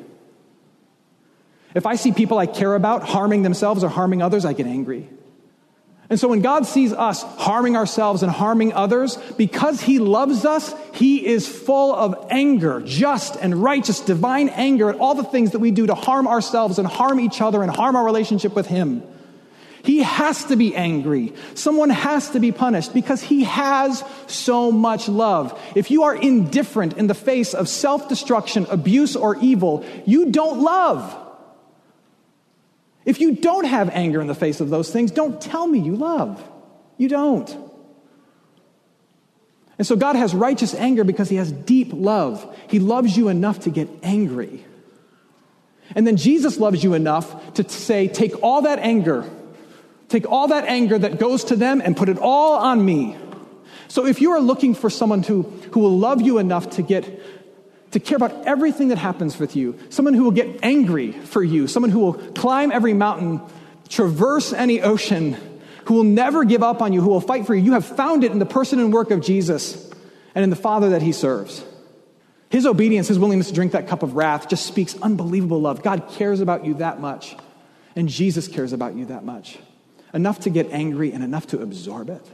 If 1.75 1.87
I 1.87 1.97
see 1.97 2.13
people 2.13 2.39
I 2.39 2.47
care 2.47 2.75
about 2.75 3.03
harming 3.03 3.43
themselves 3.43 3.83
or 3.83 3.89
harming 3.89 4.23
others, 4.23 4.45
I 4.45 4.53
get 4.53 4.67
angry. 4.67 5.09
And 6.11 6.21
so 6.21 6.29
when 6.29 6.43
God 6.43 6.67
sees 6.67 6.93
us 6.93 7.23
harming 7.23 7.77
ourselves 7.77 8.23
and 8.23 8.31
harming 8.31 8.75
others, 8.75 9.17
because 9.37 9.81
He 9.81 9.99
loves 9.99 10.45
us, 10.45 10.75
He 10.93 11.27
is 11.27 11.49
full 11.49 11.95
of 11.95 12.27
anger, 12.31 12.83
just 12.85 13.37
and 13.37 13.63
righteous, 13.63 14.01
divine 14.01 14.51
anger 14.51 14.91
at 14.91 14.97
all 14.97 15.15
the 15.15 15.25
things 15.25 15.53
that 15.53 15.59
we 15.59 15.71
do 15.71 15.87
to 15.87 15.95
harm 15.95 16.29
ourselves 16.29 16.79
and 16.79 16.87
harm 16.87 17.19
each 17.19 17.41
other 17.41 17.63
and 17.63 17.75
harm 17.75 17.97
our 17.97 18.05
relationship 18.05 18.55
with 18.55 18.67
Him. 18.67 19.03
He 19.83 20.03
has 20.03 20.45
to 20.45 20.57
be 20.57 20.75
angry. 20.75 21.35
Someone 21.55 21.91
has 21.91 22.31
to 22.31 22.41
be 22.41 22.53
punished 22.53 22.95
because 22.95 23.21
he 23.23 23.45
has 23.45 24.03
so 24.27 24.73
much 24.73 25.11
love. 25.11 25.61
If 25.75 25.91
you 25.91 26.05
are 26.05 26.17
indifferent 26.17 26.97
in 26.97 27.07
the 27.07 27.15
face 27.15 27.53
of 27.53 27.69
self 27.69 28.09
destruction, 28.09 28.67
abuse, 28.71 29.15
or 29.15 29.37
evil, 29.37 29.85
you 30.07 30.31
don't 30.31 30.61
love. 30.63 31.24
If 33.05 33.21
you 33.21 33.35
don't 33.35 33.67
have 33.67 33.91
anger 33.91 34.21
in 34.21 34.27
the 34.27 34.35
face 34.35 34.61
of 34.61 34.71
those 34.71 34.91
things, 34.91 35.11
don't 35.11 35.41
tell 35.41 35.67
me 35.67 35.79
you 35.79 35.97
love. 35.97 36.43
You 36.97 37.09
don't. 37.09 37.55
And 39.77 39.87
so 39.87 39.97
God 39.97 40.17
has 40.17 40.35
righteous 40.35 40.75
anger 40.75 41.05
because 41.05 41.29
he 41.29 41.37
has 41.37 41.51
deep 41.51 41.91
love. 41.93 42.57
He 42.69 42.79
loves 42.79 43.17
you 43.17 43.29
enough 43.29 43.61
to 43.61 43.71
get 43.71 43.89
angry. 44.03 44.65
And 45.95 46.07
then 46.07 46.17
Jesus 46.17 46.59
loves 46.59 46.83
you 46.83 46.95
enough 46.95 47.55
to 47.55 47.69
say, 47.69 48.09
take 48.09 48.43
all 48.43 48.63
that 48.63 48.79
anger 48.79 49.29
Take 50.09 50.31
all 50.31 50.49
that 50.49 50.65
anger 50.67 50.97
that 50.97 51.19
goes 51.19 51.43
to 51.45 51.57
them 51.57 51.81
and 51.85 51.97
put 51.97 52.09
it 52.09 52.19
all 52.19 52.55
on 52.55 52.85
me. 52.85 53.17
So 53.89 54.07
if 54.07 54.21
you 54.21 54.31
are 54.31 54.41
looking 54.41 54.75
for 54.75 54.91
someone 54.91 55.25
who, 55.25 55.43
who 55.73 55.81
will 55.81 55.99
love 55.99 56.23
you 56.23 56.39
enough 56.39 56.71
to 56.71 56.83
get 56.83 57.34
to 57.95 58.01
care 58.01 58.17
about 58.17 58.45
everything 58.45 58.89
that 58.89 58.99
happens 58.99 59.39
with 59.39 59.55
you, 59.55 59.79
someone 59.89 60.15
who 60.15 60.25
will 60.25 60.33
get 60.33 60.59
angry 60.65 61.13
for 61.13 61.45
you, 61.45 61.69
someone 61.69 61.91
who 61.91 62.01
will 62.01 62.15
climb 62.15 62.73
every 62.73 62.93
mountain, 62.93 63.41
traverse 63.89 64.53
any 64.53 64.83
ocean, 64.83 65.37
who 65.85 65.95
will 65.95 66.03
never 66.03 66.43
give 66.43 66.61
up 66.61 66.83
on 66.83 66.93
you, 66.93 67.01
who 67.01 67.11
will 67.11 67.21
fight 67.21 67.47
for 67.47 67.55
you, 67.55 67.63
you 67.63 67.73
have 67.73 67.87
found 67.87 68.25
it 68.25 68.33
in 68.33 68.41
the 68.41 68.47
person 68.47 68.81
and 68.81 68.93
work 68.93 69.13
of 69.13 69.21
Jesus 69.21 69.89
and 70.35 70.43
in 70.43 70.51
the 70.51 70.57
Father 70.57 70.91
that 70.91 71.03
he 71.03 71.13
serves. 71.13 71.65
His 72.51 72.67
obedience, 72.67 73.07
his 73.07 73.19
willingness 73.19 73.47
to 73.49 73.55
drink 73.55 73.71
that 73.73 73.87
cup 73.87 74.03
of 74.03 74.17
wrath 74.17 74.49
just 74.49 74.67
speaks 74.67 75.01
unbelievable 75.01 75.61
love. 75.61 75.85
God 75.85 76.09
cares 76.11 76.41
about 76.41 76.65
you 76.65 76.75
that 76.75 77.01
much, 77.01 77.37
and 77.95 78.09
Jesus 78.09 78.49
cares 78.49 78.73
about 78.73 78.97
you 78.97 79.07
that 79.07 79.25
much 79.25 79.57
enough 80.13 80.41
to 80.41 80.51
get 80.51 80.71
angry 80.71 81.13
and 81.13 81.23
enough 81.23 81.47
to 81.49 81.61
absorb 81.61 82.09
it. 82.09 82.27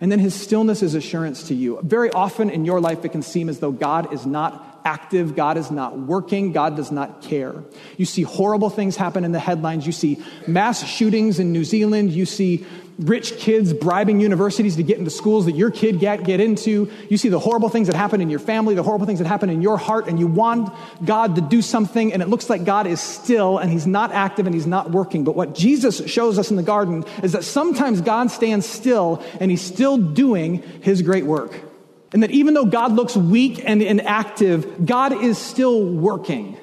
And 0.00 0.12
then 0.12 0.18
his 0.18 0.34
stillness 0.34 0.82
is 0.82 0.94
assurance 0.94 1.48
to 1.48 1.54
you. 1.54 1.80
Very 1.82 2.10
often 2.10 2.50
in 2.50 2.64
your 2.64 2.80
life, 2.80 3.04
it 3.04 3.10
can 3.10 3.22
seem 3.22 3.48
as 3.48 3.58
though 3.58 3.72
God 3.72 4.12
is 4.12 4.26
not 4.26 4.67
active, 4.84 5.36
God 5.36 5.56
is 5.56 5.70
not 5.70 5.98
working, 5.98 6.52
God 6.52 6.76
does 6.76 6.90
not 6.90 7.22
care. 7.22 7.54
You 7.96 8.04
see 8.04 8.22
horrible 8.22 8.70
things 8.70 8.96
happen 8.96 9.24
in 9.24 9.32
the 9.32 9.38
headlines. 9.38 9.86
You 9.86 9.92
see 9.92 10.22
mass 10.46 10.86
shootings 10.86 11.38
in 11.38 11.52
New 11.52 11.64
Zealand. 11.64 12.12
You 12.12 12.26
see 12.26 12.66
rich 12.98 13.36
kids 13.38 13.72
bribing 13.72 14.20
universities 14.20 14.76
to 14.76 14.82
get 14.82 14.98
into 14.98 15.10
schools 15.10 15.44
that 15.44 15.52
your 15.52 15.70
kid 15.70 16.00
get, 16.00 16.24
get 16.24 16.40
into. 16.40 16.90
You 17.08 17.16
see 17.16 17.28
the 17.28 17.38
horrible 17.38 17.68
things 17.68 17.86
that 17.86 17.96
happen 17.96 18.20
in 18.20 18.28
your 18.28 18.40
family, 18.40 18.74
the 18.74 18.82
horrible 18.82 19.06
things 19.06 19.20
that 19.20 19.28
happen 19.28 19.50
in 19.50 19.62
your 19.62 19.76
heart, 19.78 20.08
and 20.08 20.18
you 20.18 20.26
want 20.26 20.74
God 21.04 21.36
to 21.36 21.40
do 21.40 21.62
something, 21.62 22.12
and 22.12 22.22
it 22.22 22.28
looks 22.28 22.50
like 22.50 22.64
God 22.64 22.86
is 22.86 23.00
still, 23.00 23.58
and 23.58 23.70
He's 23.70 23.86
not 23.86 24.12
active, 24.12 24.46
and 24.46 24.54
He's 24.54 24.66
not 24.66 24.90
working. 24.90 25.24
But 25.24 25.36
what 25.36 25.54
Jesus 25.54 26.04
shows 26.10 26.38
us 26.38 26.50
in 26.50 26.56
the 26.56 26.62
garden 26.62 27.04
is 27.22 27.32
that 27.32 27.44
sometimes 27.44 28.00
God 28.00 28.30
stands 28.30 28.66
still, 28.66 29.22
and 29.40 29.50
He's 29.50 29.62
still 29.62 29.96
doing 29.96 30.62
His 30.82 31.02
great 31.02 31.24
work. 31.24 31.67
And 32.12 32.22
that 32.22 32.30
even 32.30 32.54
though 32.54 32.64
God 32.64 32.92
looks 32.92 33.16
weak 33.16 33.62
and 33.64 33.82
inactive, 33.82 34.86
God 34.86 35.12
is 35.12 35.36
still 35.36 35.84
working. 35.84 36.56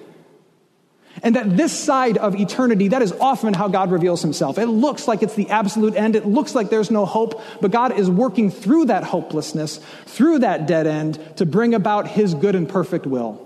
And 1.23 1.35
that 1.35 1.55
this 1.55 1.71
side 1.71 2.17
of 2.17 2.35
eternity, 2.35 2.89
that 2.89 3.01
is 3.01 3.13
often 3.13 3.53
how 3.53 3.67
God 3.67 3.91
reveals 3.91 4.21
himself. 4.21 4.57
It 4.57 4.67
looks 4.67 5.07
like 5.07 5.23
it's 5.23 5.35
the 5.35 5.49
absolute 5.49 5.95
end. 5.95 6.15
It 6.15 6.25
looks 6.25 6.55
like 6.55 6.69
there's 6.69 6.91
no 6.91 7.05
hope, 7.05 7.41
but 7.61 7.71
God 7.71 7.97
is 7.97 8.09
working 8.09 8.51
through 8.51 8.85
that 8.85 9.03
hopelessness, 9.03 9.79
through 10.05 10.39
that 10.39 10.67
dead 10.67 10.87
end, 10.87 11.37
to 11.37 11.45
bring 11.45 11.73
about 11.73 12.07
his 12.07 12.33
good 12.33 12.55
and 12.55 12.67
perfect 12.67 13.05
will. 13.05 13.41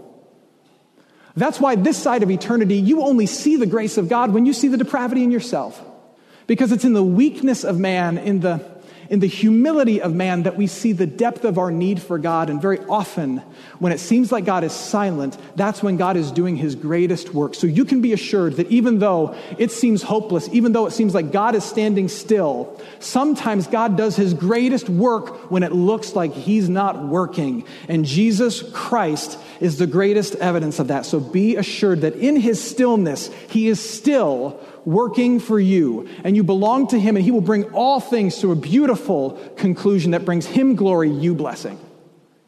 That's 1.35 1.59
why 1.59 1.75
this 1.75 1.97
side 1.97 2.23
of 2.23 2.31
eternity, 2.31 2.75
you 2.75 3.01
only 3.01 3.27
see 3.27 3.55
the 3.55 3.67
grace 3.67 3.97
of 3.97 4.09
God 4.09 4.33
when 4.33 4.45
you 4.45 4.53
see 4.53 4.67
the 4.67 4.77
depravity 4.77 5.23
in 5.23 5.31
yourself. 5.31 5.81
Because 6.47 6.71
it's 6.71 6.85
in 6.85 6.93
the 6.93 7.03
weakness 7.03 7.63
of 7.63 7.79
man, 7.79 8.17
in 8.17 8.39
the 8.39 8.65
in 9.09 9.19
the 9.19 9.27
humility 9.27 10.01
of 10.01 10.13
man 10.13 10.43
that 10.43 10.55
we 10.55 10.67
see 10.67 10.91
the 10.91 11.07
depth 11.07 11.43
of 11.43 11.57
our 11.57 11.71
need 11.71 12.01
for 12.01 12.19
God. 12.19 12.49
And 12.49 12.61
very 12.61 12.79
often, 12.85 13.37
when 13.79 13.91
it 13.91 13.99
seems 13.99 14.31
like 14.31 14.45
God 14.45 14.63
is 14.63 14.71
silent, 14.71 15.37
that's 15.55 15.81
when 15.81 15.97
God 15.97 16.15
is 16.15 16.31
doing 16.31 16.55
his 16.55 16.75
greatest 16.75 17.33
work. 17.33 17.55
So 17.55 17.65
you 17.65 17.85
can 17.85 18.01
be 18.01 18.13
assured 18.13 18.57
that 18.57 18.69
even 18.69 18.99
though 18.99 19.35
it 19.57 19.71
seems 19.71 20.03
hopeless, 20.03 20.47
even 20.51 20.73
though 20.73 20.85
it 20.85 20.91
seems 20.91 21.15
like 21.15 21.31
God 21.31 21.55
is 21.55 21.63
standing 21.63 22.07
still, 22.07 22.79
sometimes 22.99 23.65
God 23.65 23.97
does 23.97 24.15
his 24.15 24.35
greatest 24.35 24.89
work 24.89 25.49
when 25.49 25.63
it 25.63 25.71
looks 25.71 26.15
like 26.15 26.33
he's 26.33 26.69
not 26.69 27.07
working. 27.07 27.65
And 27.87 28.05
Jesus 28.05 28.63
Christ 28.73 29.39
is 29.59 29.79
the 29.79 29.87
greatest 29.87 30.35
evidence 30.35 30.77
of 30.77 30.89
that. 30.89 31.07
So 31.07 31.19
be 31.19 31.55
assured 31.55 32.01
that 32.01 32.15
in 32.15 32.35
his 32.35 32.63
stillness, 32.63 33.31
he 33.49 33.67
is 33.67 33.79
still 33.79 34.59
working 34.85 35.39
for 35.39 35.59
you, 35.59 36.07
and 36.23 36.35
you 36.35 36.43
belong 36.43 36.87
to 36.87 36.99
Him, 36.99 37.15
and 37.15 37.25
He 37.25 37.31
will 37.31 37.41
bring 37.41 37.65
all 37.73 37.99
things 37.99 38.39
to 38.39 38.51
a 38.51 38.55
beautiful 38.55 39.31
conclusion 39.57 40.11
that 40.11 40.25
brings 40.25 40.45
Him 40.45 40.75
glory, 40.75 41.09
you 41.09 41.35
blessing. 41.35 41.79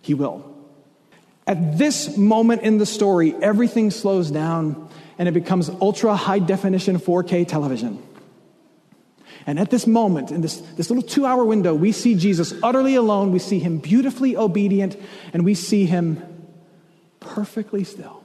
He 0.02 0.14
will. 0.14 0.48
At 1.48 1.78
this 1.78 2.18
moment 2.18 2.62
in 2.62 2.78
the 2.78 2.86
story, 2.86 3.36
everything 3.42 3.92
slows 3.92 4.32
down 4.32 4.90
and 5.18 5.28
it 5.28 5.34
becomes 5.34 5.70
ultra 5.70 6.16
high 6.16 6.40
definition 6.40 6.98
4K 6.98 7.48
television. 7.48 8.02
And 9.46 9.60
at 9.60 9.70
this 9.70 9.86
moment, 9.88 10.32
in 10.32 10.42
this, 10.42 10.58
this 10.78 10.90
little 10.90 11.04
two 11.04 11.26
hour 11.26 11.44
window, 11.44 11.74
we 11.74 11.92
see 11.92 12.16
Jesus 12.16 12.54
utterly 12.64 12.96
alone. 12.96 13.32
We 13.32 13.40
see 13.40 13.60
him 13.60 13.78
beautifully 13.78 14.38
obedient, 14.38 14.96
and 15.34 15.44
we 15.44 15.56
see 15.56 15.86
him 15.86 16.24
perfectly 17.20 17.84
still. 17.84 18.21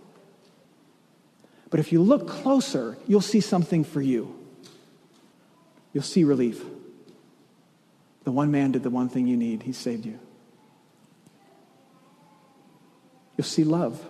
But 1.77 1.85
if 1.85 1.93
you 1.93 2.01
look 2.01 2.27
closer, 2.27 2.97
you'll 3.07 3.21
see 3.21 3.43
something 3.43 3.85
for 3.85 4.01
you. 4.01 4.35
You'll 5.93 6.03
see 6.05 6.25
relief. 6.25 6.65
The 8.25 8.33
one 8.33 8.51
man 8.51 8.73
did 8.73 8.83
the 8.83 8.89
one 8.89 9.11
thing 9.11 9.27
you 9.27 9.37
need, 9.37 9.63
he 9.63 9.75
saved 9.75 10.07
you. 10.07 10.19
You'll 13.37 13.45
see 13.45 13.63
love. 13.63 14.03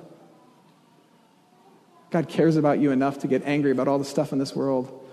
God 2.11 2.29
cares 2.29 2.55
about 2.55 2.79
you 2.79 2.93
enough 2.93 3.19
to 3.23 3.27
get 3.27 3.43
angry 3.45 3.73
about 3.73 3.89
all 3.89 3.99
the 3.99 4.05
stuff 4.05 4.33
in 4.33 4.39
this 4.39 4.55
world, 4.55 5.05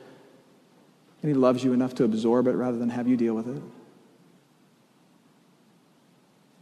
and 1.24 1.30
he 1.30 1.34
loves 1.34 1.64
you 1.64 1.74
enough 1.74 1.96
to 1.96 2.04
absorb 2.04 2.46
it 2.46 2.54
rather 2.54 2.78
than 2.78 2.90
have 2.90 3.08
you 3.08 3.18
deal 3.18 3.34
with 3.34 3.48
it. 3.48 3.64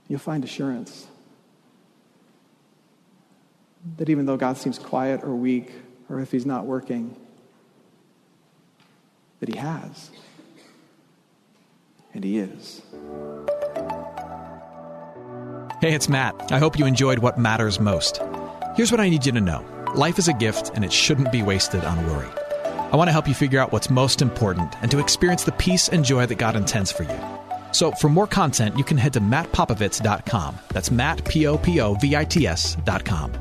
You'll 0.08 0.20
find 0.20 0.46
assurance 0.46 1.08
that 3.98 4.10
even 4.10 4.26
though 4.26 4.38
God 4.38 4.58
seems 4.58 4.78
quiet 4.80 5.24
or 5.24 5.36
weak, 5.36 5.72
or 6.10 6.20
if 6.20 6.32
he's 6.32 6.46
not 6.46 6.66
working, 6.66 7.16
that 9.40 9.50
he 9.50 9.58
has. 9.58 10.12
And 12.14 12.24
he 12.24 12.38
is. 12.40 12.82
Hey, 15.82 15.94
it's 15.94 16.10
Matt. 16.10 16.52
I 16.52 16.60
hope 16.60 16.78
you 16.78 16.86
enjoyed 16.86 17.20
what 17.20 17.40
matters 17.40 17.80
most. 17.80 18.22
Here's 18.76 18.92
what 18.92 19.00
I 19.00 19.10
need 19.10 19.26
you 19.26 19.32
to 19.32 19.42
know 19.42 19.66
life 19.96 20.20
is 20.20 20.28
a 20.28 20.34
gift, 20.34 20.72
and 20.76 20.86
it 20.86 20.94
shouldn't 20.94 21.32
be 21.32 21.42
wasted 21.42 21.84
on 21.84 22.06
worry. 22.08 22.30
I 22.92 22.96
want 22.98 23.08
to 23.08 23.14
help 23.14 23.28
you 23.28 23.34
figure 23.34 23.60
out 23.60 23.72
what's 23.72 23.90
most 23.90 24.22
important 24.22 24.76
and 24.82 24.92
to 24.92 25.00
experience 25.00 25.44
the 25.44 25.54
peace 25.54 25.90
and 25.90 26.04
joy 26.04 26.26
that 26.26 26.36
God 26.36 26.56
intends 26.56 26.92
for 26.92 27.04
you. 27.04 27.20
So, 27.72 27.92
for 27.92 28.10
more 28.10 28.28
content, 28.28 28.78
you 28.78 28.84
can 28.84 28.98
head 28.98 29.14
to 29.14 29.22
mattpopovits.com. 29.22 30.60
That's 30.70 30.92
Matt, 30.92 31.24
P 31.26 31.48
O 31.48 31.58
P 31.58 31.80
O 31.80 31.96
V 31.96 32.16
I 32.16 32.26
T 32.26 32.46
S.com. 32.46 33.41